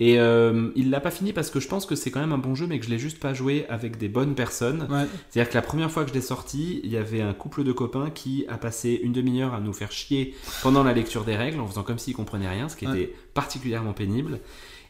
[0.00, 2.38] Et euh, il l'a pas fini parce que je pense que c'est quand même un
[2.38, 4.88] bon jeu, mais que je l'ai juste pas joué avec des bonnes personnes.
[4.90, 5.06] Ouais.
[5.30, 7.70] C'est-à-dire que la première fois que je l'ai sorti, il y avait un couple de
[7.72, 11.60] copains qui a passé une demi-heure à nous faire chier pendant la lecture des règles,
[11.60, 13.02] en faisant comme s'ils comprenaient rien, ce qui Ouais.
[13.02, 14.40] était particulièrement pénible.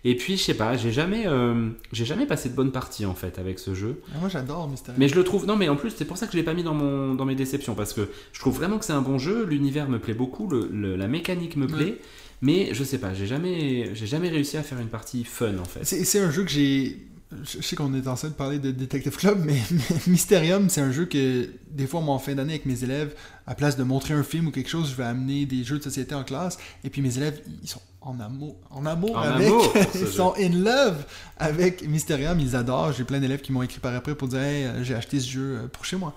[0.07, 3.15] Et puis, je sais pas, j'ai jamais, euh, j'ai jamais passé de bonnes parties en
[3.15, 4.01] fait avec ce jeu.
[4.15, 4.97] Ah, Moi, j'adore Mystery.
[4.99, 5.47] Mais je le trouve.
[5.47, 7.25] Non, mais en plus, c'est pour ça que je l'ai pas mis dans, mon, dans
[7.25, 7.75] mes déceptions.
[7.75, 9.45] Parce que je trouve vraiment que c'est un bon jeu.
[9.47, 10.47] L'univers me plaît beaucoup.
[10.49, 11.97] le- le- la mécanique me plaît.
[12.43, 15.65] Mais je sais pas, j'ai jamais, j'ai jamais réussi à faire une partie fun en
[15.65, 15.85] fait.
[15.85, 17.07] C'est un jeu que j'ai.
[17.43, 20.83] Je sais qu'on est en train de parler de Detective Club, mais, mais Mysterium, c'est
[20.83, 23.15] un jeu que des fois, moi, en fin d'année avec mes élèves,
[23.47, 25.83] à place de montrer un film ou quelque chose, je vais amener des jeux de
[25.83, 29.49] société en classe, et puis mes élèves, ils sont en amour, en amour En avec,
[29.49, 30.07] amour ils jeu.
[30.07, 31.05] sont in love
[31.39, 32.93] avec Mysterium, ils adorent.
[32.93, 35.57] J'ai plein d'élèves qui m'ont écrit par après pour dire, hey, j'ai acheté ce jeu
[35.57, 36.15] euh, pour chez moi.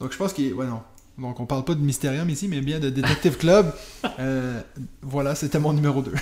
[0.00, 0.82] Donc je pense qu'il, ouais non.
[1.18, 3.72] Donc on parle pas de Mysterium ici, mais bien de Detective Club.
[4.20, 4.60] Euh,
[5.02, 6.12] voilà, c'était mon numéro 2.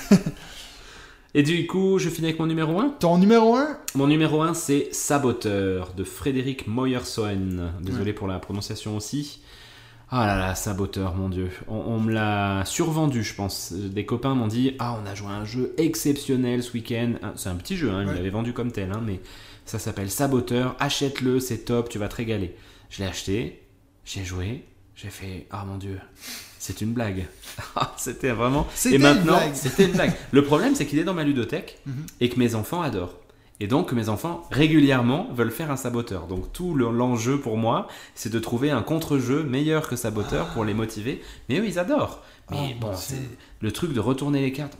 [1.35, 2.91] Et du coup, je finis avec mon numéro 1.
[3.01, 7.73] Ton numéro 1 Mon numéro 1, c'est Saboteur de Frédéric Moyersohn.
[7.81, 9.41] Désolé pour la prononciation aussi.
[10.11, 11.51] Ah là là, Saboteur, mon dieu.
[11.69, 13.73] On, on me l'a survendu, je pense.
[13.73, 17.13] Des copains m'ont dit Ah, on a joué à un jeu exceptionnel ce week-end.
[17.23, 18.15] Ah, C'est un petit jeu, hein, Ouais.
[18.15, 19.21] l'avaient vendu comme tel, hein, mais
[19.65, 20.77] ça s'appelle Saboteur.
[20.81, 22.55] Achète-le, c'est top, tu vas te régaler.
[22.91, 23.63] Je l'ai acheté,
[24.05, 24.65] j'ai joué,
[24.97, 25.99] j'ai fait Ah mon dieu,
[26.59, 27.27] c'est une blague.
[27.77, 28.67] Ah, C'était vraiment.
[28.75, 30.13] C'était Et maintenant, c'était une blague.
[30.33, 31.95] Le problème, c'est qu'il est dans ma ludothèque Mhm.
[32.21, 33.15] et que mes enfants adorent.
[33.61, 36.27] Et donc, mes enfants, régulièrement, veulent faire un saboteur.
[36.27, 40.65] Donc, tout le- l'enjeu pour moi, c'est de trouver un contre-jeu meilleur que saboteur pour
[40.67, 41.23] les motiver.
[41.49, 42.23] Mais eux, ils adorent.
[42.51, 43.17] Mais Oh, bon, c'est
[43.63, 44.77] le truc de retourner les cartes.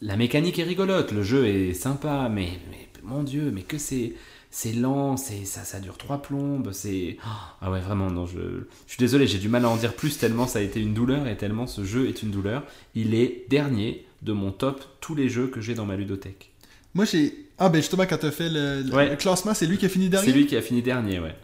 [0.00, 4.14] la mécanique est rigolote, le jeu est sympa, mais, mais mon Dieu, mais que c'est.
[4.50, 7.18] C'est lent, c'est ça, ça dure trois plombes, c'est
[7.60, 10.16] ah ouais vraiment non je, je suis désolé j'ai du mal à en dire plus
[10.16, 12.64] tellement ça a été une douleur et tellement ce jeu est une douleur.
[12.94, 16.50] Il est dernier de mon top tous les jeux que j'ai dans ma ludothèque.
[16.94, 17.46] Moi, j'ai.
[17.58, 19.10] Ah, ben justement, quand t'as fait le, le- Ouais.
[19.10, 20.26] le classement, c'est lui qui a fini dernier?
[20.26, 21.36] C'est lui qui a fini dernier ouais.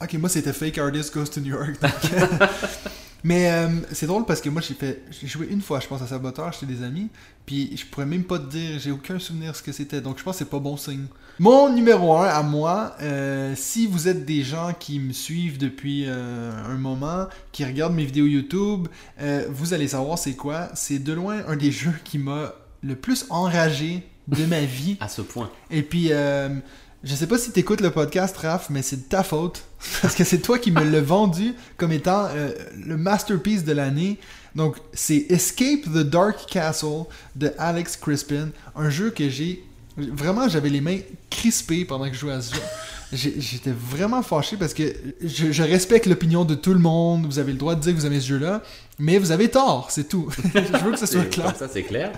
[0.00, 1.80] Ok, moi, c'était Fake Artist Goes to New York.
[1.82, 1.90] donc,
[3.24, 5.02] Mais euh, c'est drôle parce que moi, j'ai fait.
[5.10, 7.08] J'ai joué une fois, je pense, à Saboteur chez des amis.
[7.46, 10.00] Puis je pourrais même pas te dire, j'ai aucun souvenir ce que c'était.
[10.00, 11.06] Donc je pense que c'est pas bon signe.
[11.38, 16.04] Mon numéro 1 à moi, euh, si vous êtes des gens qui me suivent depuis
[16.06, 18.88] euh, un moment, qui regardent mes vidéos YouTube,
[19.20, 20.68] euh, vous allez savoir c'est quoi.
[20.74, 24.98] C'est de loin un des jeux qui m'a le plus enragé de ma vie.
[25.00, 25.50] À ce point.
[25.70, 29.64] Et puis, je sais pas si t'écoutes le podcast, Raph, mais c'est de ta faute.
[30.02, 32.28] Parce que c'est toi qui me l'as vendu comme étant
[32.76, 34.18] le masterpiece de l'année.
[34.54, 37.04] Donc, c'est Escape the Dark Castle
[37.36, 38.50] de Alex Crispin.
[38.76, 39.64] Un jeu que j'ai.
[39.96, 40.98] Vraiment, j'avais les mains
[41.30, 42.60] crispées pendant que je jouais à ce jeu.
[43.12, 44.84] J'étais vraiment fâché parce que
[45.22, 47.26] je, je respecte l'opinion de tout le monde.
[47.26, 48.62] Vous avez le droit de dire que vous aimez ce jeu-là.
[48.98, 50.28] Mais vous avez tort, c'est tout.
[50.54, 51.46] je veux que ce soit clair.
[51.46, 52.12] comme ça c'est clair.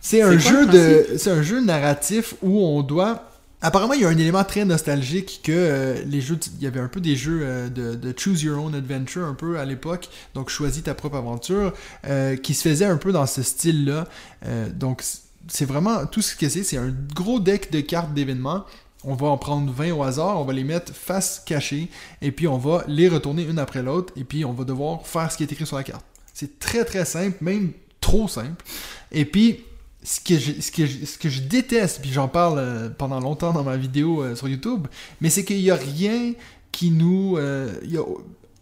[0.00, 3.24] C'est un jeu de, c'est un jeu narratif où on doit.
[3.60, 6.78] Apparemment, il y a un élément très nostalgique que euh, les jeux, il y avait
[6.78, 10.08] un peu des jeux euh, de, de choose your own adventure un peu à l'époque,
[10.34, 11.72] donc choisis ta propre aventure,
[12.06, 14.06] euh, qui se faisait un peu dans ce style-là.
[14.46, 15.02] Euh, donc
[15.48, 18.64] c'est vraiment tout ce que c'est, c'est un gros deck de cartes d'événements.
[19.04, 21.88] On va en prendre 20 au hasard, on va les mettre face cachée,
[22.20, 25.30] et puis on va les retourner une après l'autre, et puis on va devoir faire
[25.30, 26.04] ce qui est écrit sur la carte.
[26.34, 28.64] C'est très très simple, même trop simple.
[29.12, 29.64] Et puis,
[30.02, 33.52] ce que je, ce que ce que je déteste, puis j'en parle euh, pendant longtemps
[33.52, 34.86] dans ma vidéo euh, sur YouTube,
[35.20, 36.34] mais c'est qu'il n'y a rien
[36.72, 37.36] qui nous...
[37.36, 37.72] euh,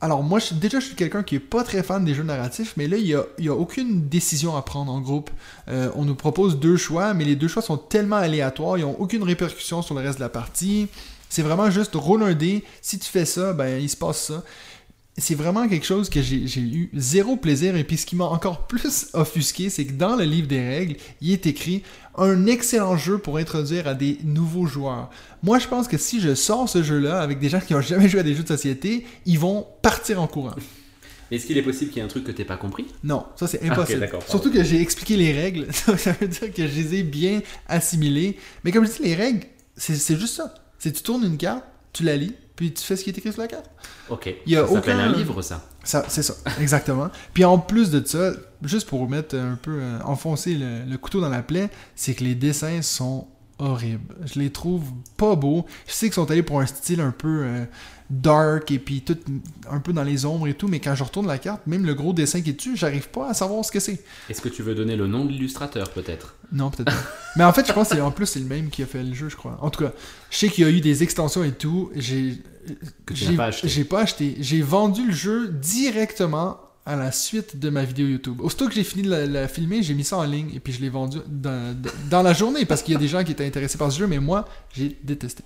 [0.01, 2.86] alors moi, déjà, je suis quelqu'un qui est pas très fan des jeux narratifs, mais
[2.86, 5.30] là, il n'y a, y a aucune décision à prendre en groupe.
[5.68, 8.97] Euh, on nous propose deux choix, mais les deux choix sont tellement aléatoires, ils n'ont
[8.99, 10.88] aucune répercussion sur le reste de la partie.
[11.28, 14.44] C'est vraiment juste roule un dé, si tu fais ça, ben il se passe ça
[15.19, 17.75] c'est vraiment quelque chose que j'ai eu zéro plaisir.
[17.77, 20.97] Et puis ce qui m'a encore plus offusqué, c'est que dans le livre des règles,
[21.21, 21.83] il est écrit
[22.17, 25.11] un excellent jeu pour introduire à des nouveaux joueurs.
[25.43, 28.09] Moi, je pense que si je sors ce jeu-là avec des gens qui n'ont jamais
[28.09, 30.55] joué à des jeux de société, ils vont partir en courant.
[31.31, 32.87] Est-ce qu'il est possible qu'il y ait un truc que t'aies pas compris?
[33.03, 34.09] Non, ça c'est Ah, impossible.
[34.29, 35.67] Surtout que j'ai expliqué les règles.
[35.73, 38.37] ça veut dire que je les ai bien assimilées.
[38.62, 39.47] Mais comme je dis, les règles,
[39.77, 40.55] c'est c'est juste ça.
[40.79, 43.32] C'est tu tournes une carte, tu la lis, puis tu fais ce qui est écrit
[43.32, 43.70] sur la carte?
[44.09, 44.34] Ok.
[44.46, 45.62] Il y a ça s'appelle aucun- un livre ça.
[45.84, 47.09] Ça, c'est ça, exactement.
[47.34, 48.32] Puis en plus de ça,
[48.62, 52.24] juste pour mettre un peu, euh, enfoncer le, le couteau dans la plaie, c'est que
[52.24, 53.28] les dessins sont
[53.59, 54.14] horribles.
[54.32, 54.84] Je les trouve
[55.16, 55.64] pas beaux.
[55.86, 57.64] Je sais qu'ils sont allés pour un style un peu euh,
[58.11, 59.16] dark et puis tout
[59.70, 61.94] un peu dans les ombres et tout, mais quand je retourne la carte, même le
[61.94, 64.04] gros dessin qui est dessus, j'arrive pas à savoir ce que c'est.
[64.28, 66.34] Est-ce que tu veux donner le nom de l'illustrateur peut-être?
[66.52, 67.09] Non, peut-être pas.
[67.36, 69.02] mais en fait, je pense que c'est- en plus c'est le même qui a fait
[69.02, 69.59] le jeu, je crois.
[69.61, 69.92] En tout cas,
[70.30, 71.90] je sais qu'il y a eu des extensions et tout.
[71.96, 72.38] J'ai
[73.88, 74.36] pas acheté.
[74.40, 78.41] J'ai vendu le jeu directement à la suite de ma vidéo YouTube.
[78.41, 80.80] Aussitôt que j'ai fini de la, filmer, j'ai mis ça en ligne et puis je
[80.80, 81.76] l'ai vendu dans,
[82.09, 84.07] dans la journée parce qu'il y a des gens qui étaient intéressés par ce jeu,
[84.07, 85.43] mais moi, j'ai détesté.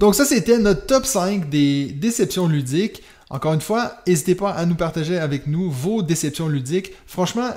[0.00, 3.04] Donc ça, c'était notre top 5 des déceptions ludiques.
[3.30, 6.90] Encore une fois, n'hésitez pas à nous partager avec nous vos déceptions ludiques.
[7.06, 7.50] Franchement,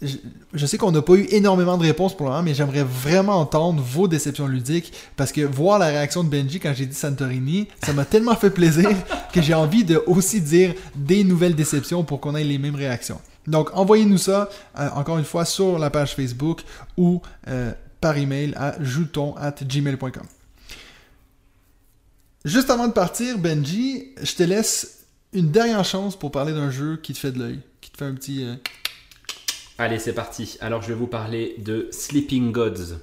[0.00, 0.16] je,
[0.54, 3.36] je sais qu'on n'a pas eu énormément de réponses pour le moment, mais j'aimerais vraiment
[3.40, 7.66] entendre vos déceptions ludiques parce que voir la réaction de Benji quand j'ai dit Santorini,
[7.82, 8.90] ça m'a tellement fait plaisir
[9.32, 13.20] que j'ai envie de aussi dire des nouvelles déceptions pour qu'on ait les mêmes réactions.
[13.48, 16.62] Donc envoyez-nous ça euh, encore une fois sur la page Facebook
[16.96, 20.22] ou euh, par email à jouton@gmail.com.
[22.44, 25.00] Juste avant de partir, Benji, je te laisse
[25.32, 28.04] une dernière chance pour parler d'un jeu qui te fait de l'œil, qui te fait
[28.04, 28.44] un petit.
[28.44, 28.54] euh,
[29.80, 30.58] Allez, c'est parti.
[30.60, 32.98] Alors, je vais vous parler de Sleeping Gods.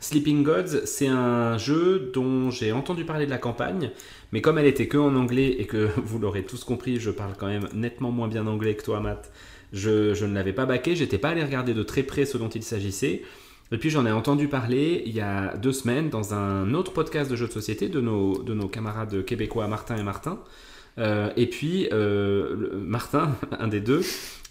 [0.00, 3.92] Sleeping Gods, c'est un jeu dont j'ai entendu parler de la campagne,
[4.32, 7.34] mais comme elle était que en anglais et que vous l'aurez tous compris, je parle
[7.38, 9.30] quand même nettement moins bien anglais que toi, Matt.
[9.72, 12.64] Je, ne l'avais pas baqué, j'étais pas allé regarder de très près ce dont il
[12.64, 13.22] s'agissait.
[13.70, 17.30] Et puis j'en ai entendu parler il y a deux semaines dans un autre podcast
[17.30, 20.40] de jeux de société de nos, de nos camarades québécois Martin et Martin.
[20.98, 24.02] Euh, et puis euh, Martin, un des deux,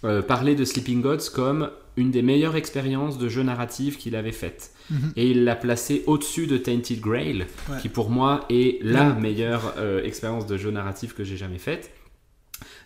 [0.05, 4.31] euh, parlait de Sleeping Gods comme une des meilleures expériences de jeu narratif qu'il avait
[4.33, 4.71] faites.
[4.89, 5.13] Mhm.
[5.15, 7.77] Et il l'a placé au-dessus de Tainted Grail, Ouais.
[7.81, 9.19] qui pour moi est la Ouais.
[9.21, 11.91] meilleure euh, expérience de jeu narratif que j'ai jamais faite.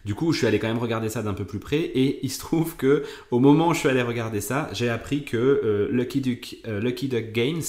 [0.06, 2.30] Du coup, je suis allé quand même regarder ça d'un peu plus près et il
[2.32, 5.88] se trouve que au moment où je suis allé regarder ça, j'ai appris que euh,
[5.92, 7.62] Lucky, euh, Lucky Duck Games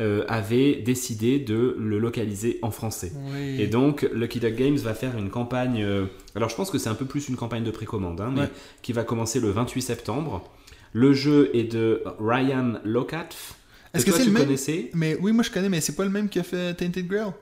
[0.00, 3.12] euh, avait décidé de le localiser en français.
[3.32, 3.60] Oui.
[3.60, 5.82] Et donc, Lucky Duck Games va faire une campagne.
[5.82, 8.42] euh, alors, je pense que c'est un peu plus une campagne de précommande, hein, mais
[8.42, 8.50] Ouais.
[8.82, 10.44] qui va commencer le 28 septembre.
[10.92, 13.54] Le jeu est de Ryan Locatf.
[13.94, 15.96] Est-ce que toi, c'est tu le même connaissais Mais oui, moi je connais, mais c'est
[15.96, 17.32] pas le même qui a fait Tainted Grail?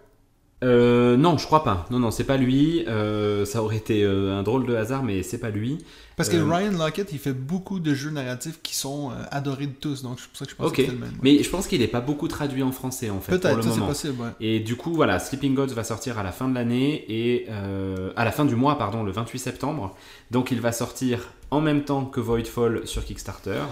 [0.62, 1.86] Euh, Non, je crois pas.
[1.90, 2.84] Non, non, c'est pas lui.
[2.86, 5.78] Euh, ça aurait été euh, un drôle de hasard, mais c'est pas lui.
[6.16, 9.66] Parce que Euh, Ryan Lockett, il fait beaucoup de jeux narratifs qui sont euh, adorés
[9.66, 11.08] de tous, donc c'est pour ça que je pense que c'est le même.
[11.10, 11.18] ouais.
[11.22, 13.80] Mais je pense qu'il est pas beaucoup traduit en français en fait Peut-être, ça c'est
[13.80, 14.30] possible, ouais.
[14.40, 18.12] Et du coup, voilà, Sleeping Gods va sortir à la fin de l'année et euh,
[18.16, 19.96] à la fin du mois, pardon, le 28 septembre.
[20.30, 23.62] Donc, il va sortir en même temps que Voidfall sur Kickstarter,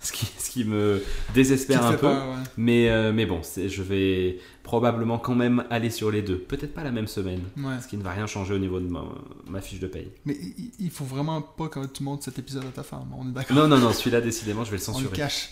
[0.00, 1.02] ce qui, ce qui me
[1.34, 2.06] désespère un peu.
[2.06, 2.14] ouais.
[2.56, 6.38] Mais, euh, mais bon, je vais probablement quand même aller sur les deux.
[6.38, 7.74] Peut-être pas la même semaine, Ouais.
[7.82, 9.04] ce qui ne va rien changer au niveau de ma,
[9.48, 10.08] ma fiche de paye.
[10.24, 10.36] Mais
[10.80, 13.56] il- faut vraiment pas que tu montres cet épisode à ta femme, on est d'accord.
[13.56, 15.16] Non, non, non, celui-là, décidément, je vais le On le censurer.
[15.16, 15.50] cache.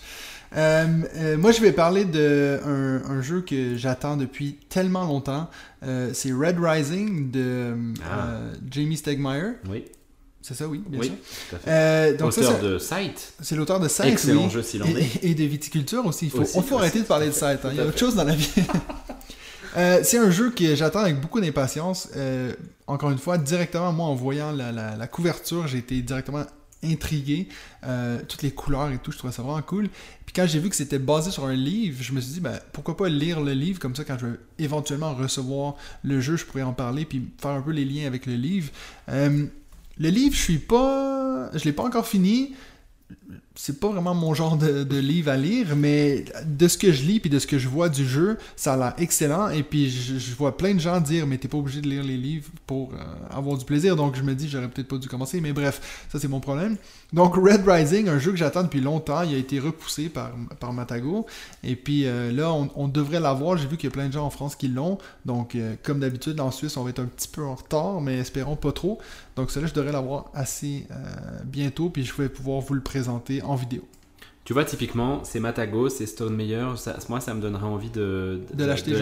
[0.57, 0.87] Euh,
[1.17, 5.51] euh, moi, je vais parler de un, jeu que j'attends depuis tellement longtemps.
[5.83, 7.75] Euh, c'est Red Rising de
[8.09, 8.39] Ah.
[8.71, 9.55] Jamie Stegmaier.
[9.69, 9.85] Oui,
[10.47, 11.15] C'est ça, oui, bien oui, sûr.
[11.49, 11.71] tout à fait.
[11.71, 14.51] Euh, donc Auteur de Sight, c'est l'auteur de Sight, excellent oui.
[14.51, 15.25] jeu s'il en est.
[15.25, 16.27] Et, et de viticulture aussi.
[16.27, 17.65] Il faut, Aussi, on faut aussi, arrêter de parler de Sight.
[17.65, 17.69] hein.
[17.73, 18.49] Il y a autre chose dans la vie.
[19.77, 22.09] Euh, c'est un jeu que j'attends avec beaucoup d'impatience.
[22.15, 22.53] Euh,
[22.87, 26.45] encore une fois, directement, moi, en voyant la, la- la couverture, j'ai été directement
[26.85, 27.49] intrigué.
[27.85, 29.89] Euh, toutes les couleurs et tout, je trouvais ça vraiment cool.
[30.27, 32.57] Puis quand j'ai vu que c'était basé sur un livre, je me suis dit, ben,
[32.73, 35.75] pourquoi pas lire le livre, comme ça, quand je vais éventuellement recevoir
[36.05, 38.71] le jeu, je pourrais en parler, puis faire un peu les liens avec le livre.
[39.09, 39.47] Euh,
[39.99, 41.51] le livre, je suis pas...
[41.55, 42.55] Je l'ai pas encore fini
[43.57, 47.05] c'est pas vraiment mon genre de, de livre à lire, mais de ce que je
[47.05, 49.49] lis puis de ce que je vois du jeu, ça a l'air excellent.
[49.51, 52.17] Et puis je, vois plein de gens dire, mais t'es pas obligé de lire les
[52.17, 52.97] livres pour euh,
[53.31, 53.95] avoir du plaisir.
[53.95, 56.77] Donc je me dis, j'aurais peut-être pas dû commencer, mais bref, ça c'est mon problème.
[57.13, 60.73] Donc Red Rising, un jeu que j'attends depuis longtemps, il a été repoussé par, par
[60.73, 61.27] Matago.
[61.63, 63.57] Et puis euh, là, on, devrait l'avoir.
[63.57, 64.99] J'ai vu qu'il y a plein de gens en France qui l'ont.
[65.27, 68.19] Donc euh, comme d'habitude, en Suisse, on va être un petit peu en retard, mais
[68.19, 68.99] espérons pas trop.
[69.37, 70.87] Donc celui-là, je devrais l'avoir assez
[71.45, 73.83] bientôt, puis je vais pouvoir vous le présenter en vidéo.
[74.45, 76.67] Tu vois, typiquement, c'est Matago, c'est Stone Meyer.
[76.77, 78.93] Ça, moi, ça me donnerait envie de, De l'acheter.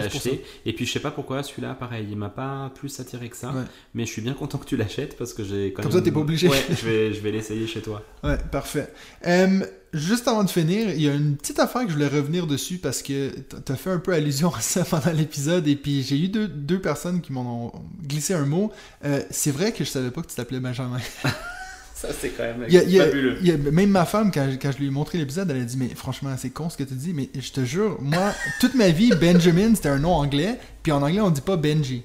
[0.65, 3.49] Et puis, je sais pas pourquoi, celui-là, pareil, il m'a pas plus attiré que ça.
[3.49, 3.63] Ouais.
[3.93, 5.99] Mais je suis bien content que tu l'achètes parce que j'ai quand Comme même.
[5.99, 6.47] ça, t'es pas obligé.
[6.47, 8.01] Ouais, je vais, je vais l'essayer chez toi.
[8.23, 8.93] Ouais, parfait.
[9.27, 12.47] Euh, juste avant de finir, il y a une petite affaire que je voulais revenir
[12.47, 16.19] dessus parce que t'as fait un peu allusion à ça pendant l'épisode et puis j'ai
[16.19, 18.71] eu deux, deux personnes qui m'ont glissé un mot.
[19.03, 20.99] Euh, c'est vrai que je savais pas que tu t'appelais Benjamin.
[22.03, 23.37] Ça, c'est quand même Il y a- fabuleux.
[23.41, 25.61] il y a- même ma femme, quand, je- quand je lui ai montré l'épisode, elle
[25.61, 28.33] a dit Mais franchement, c'est con ce que tu dis, mais je te jure, moi,
[28.59, 32.03] toute ma vie, Benjamin, c'était un nom anglais, puis en anglais, on dit pas Benji.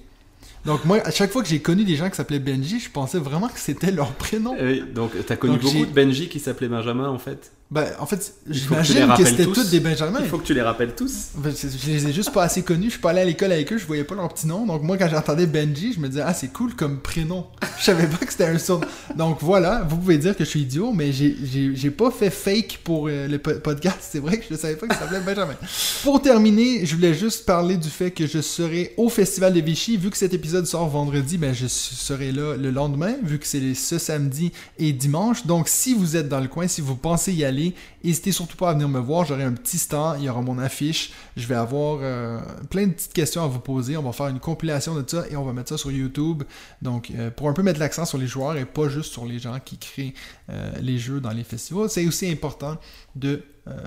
[0.64, 3.18] Donc, moi, à chaque fois que j'ai connu des gens qui s'appelaient Benji, je pensais
[3.18, 4.54] vraiment que c'était leur prénom.
[4.60, 8.06] Oui, donc, t'as connu Donc, beaucoup de Benji qui s'appelaient Benjamin, en fait Ben, en
[8.06, 8.16] fait,
[8.46, 9.68] que j'imagine que rappelles c'était tous.
[9.70, 10.20] des Benjamins.
[10.22, 11.32] Il faut que tu les rappelles tous.
[11.44, 13.76] Je les ai juste pas assez connus, je suis pas allé à l'école avec eux,
[13.76, 14.64] je voyais pas leur petit nom.
[14.64, 17.44] Donc moi quand j'entendais Benji, je me disais ah c'est cool comme prénom.
[17.78, 18.86] Je savais pas que c'était un surnom.
[19.16, 22.30] Donc voilà, vous pouvez dire que je suis idiot, mais j'ai- j'ai j'ai pas fait
[22.30, 23.98] fake pour euh, le po- podcast.
[24.00, 25.54] C'est vrai que je savais pas qu'il s'appelait Benjamin.
[26.02, 29.98] Pour terminer, je voulais juste parler du fait que je serai au Festival de Vichy.
[29.98, 33.74] Vu que cet épisode sort vendredi, ben je serai là le lendemain, vu que c'est
[33.74, 35.44] ce samedi et dimanche.
[35.44, 37.57] Donc si vous êtes dans le coin, si vous pensez y aller,
[38.04, 39.24] n'hésitez surtout pas à venir me voir.
[39.24, 41.12] J'aurai un petit stand, il y aura mon affiche.
[41.36, 42.40] Je vais avoir euh,
[42.70, 43.96] plein de petites questions à vous poser.
[43.96, 46.42] On va faire une compilation de ça et on va mettre ça sur YouTube.
[46.82, 49.38] Donc, euh, pour un peu mettre l'accent sur les joueurs et pas juste sur les
[49.38, 50.14] gens qui créent
[50.50, 51.90] euh, les jeux dans les festivals.
[51.90, 52.76] C'est aussi important
[53.16, 53.42] de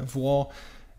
[0.05, 0.49] voir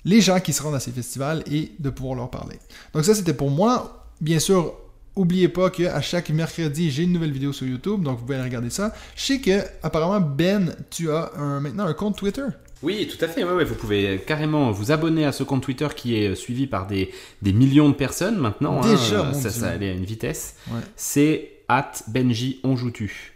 [0.05, 2.59] les gens qui se rendent à ces festivals et de pouvoir leur parler.
[2.93, 4.09] Donc ça, c'était pour moi.
[4.21, 4.75] Bien sûr,
[5.15, 8.45] Oubliez pas qu'à chaque mercredi, j'ai une nouvelle vidéo sur YouTube, donc vous pouvez aller
[8.45, 8.95] regarder ça.
[9.15, 12.45] Je sais que, apparemment, Ben, tu as un- maintenant un compte Twitter.
[12.83, 13.45] Oui, tout à fait.
[13.45, 16.87] Ouais, ouais, vous pouvez carrément vous abonner à ce compte Twitter qui est suivi par
[16.87, 17.11] des,
[17.43, 18.81] des millions de personnes maintenant.
[18.83, 18.91] hein.
[18.91, 19.61] Déjà, mon ça, Dieu.
[19.61, 20.57] ça allait à une vitesse.
[20.71, 20.81] Ouais.
[20.97, 23.35] C'est at Benji on joue tu.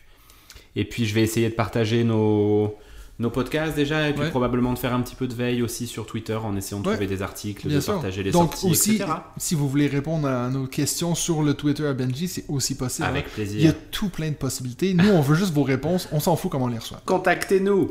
[0.75, 2.75] Et puis je vais essayer de partager nos,
[3.19, 4.31] nos podcasts déjà, et puis Ouais.
[4.31, 6.95] probablement de faire un petit peu de veille aussi sur Twitter en essayant de Ouais.
[6.95, 7.95] trouver des articles, Bien de sûr.
[7.95, 9.11] partager les Donc sorties, aussi, etc.
[9.39, 13.09] si vous voulez répondre à nos questions sur le Twitter à Benji, c'est aussi possible.
[13.09, 13.75] Avec Il y a plaisir.
[13.91, 14.93] tout plein de possibilités.
[14.95, 16.09] Nous, on veut juste vos réponses.
[16.13, 17.01] On s'en fout comment on les reçoit.
[17.07, 17.89] Contactez-nous.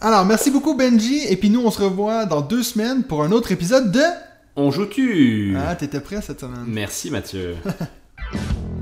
[0.00, 1.20] Alors, merci beaucoup Benji.
[1.28, 4.00] Et puis nous, on se revoit dans deux semaines pour un autre épisode de...
[4.56, 5.56] On joue tu.
[5.58, 6.64] Ah, t'étais prêt cette semaine.
[6.66, 7.56] Merci Mathieu.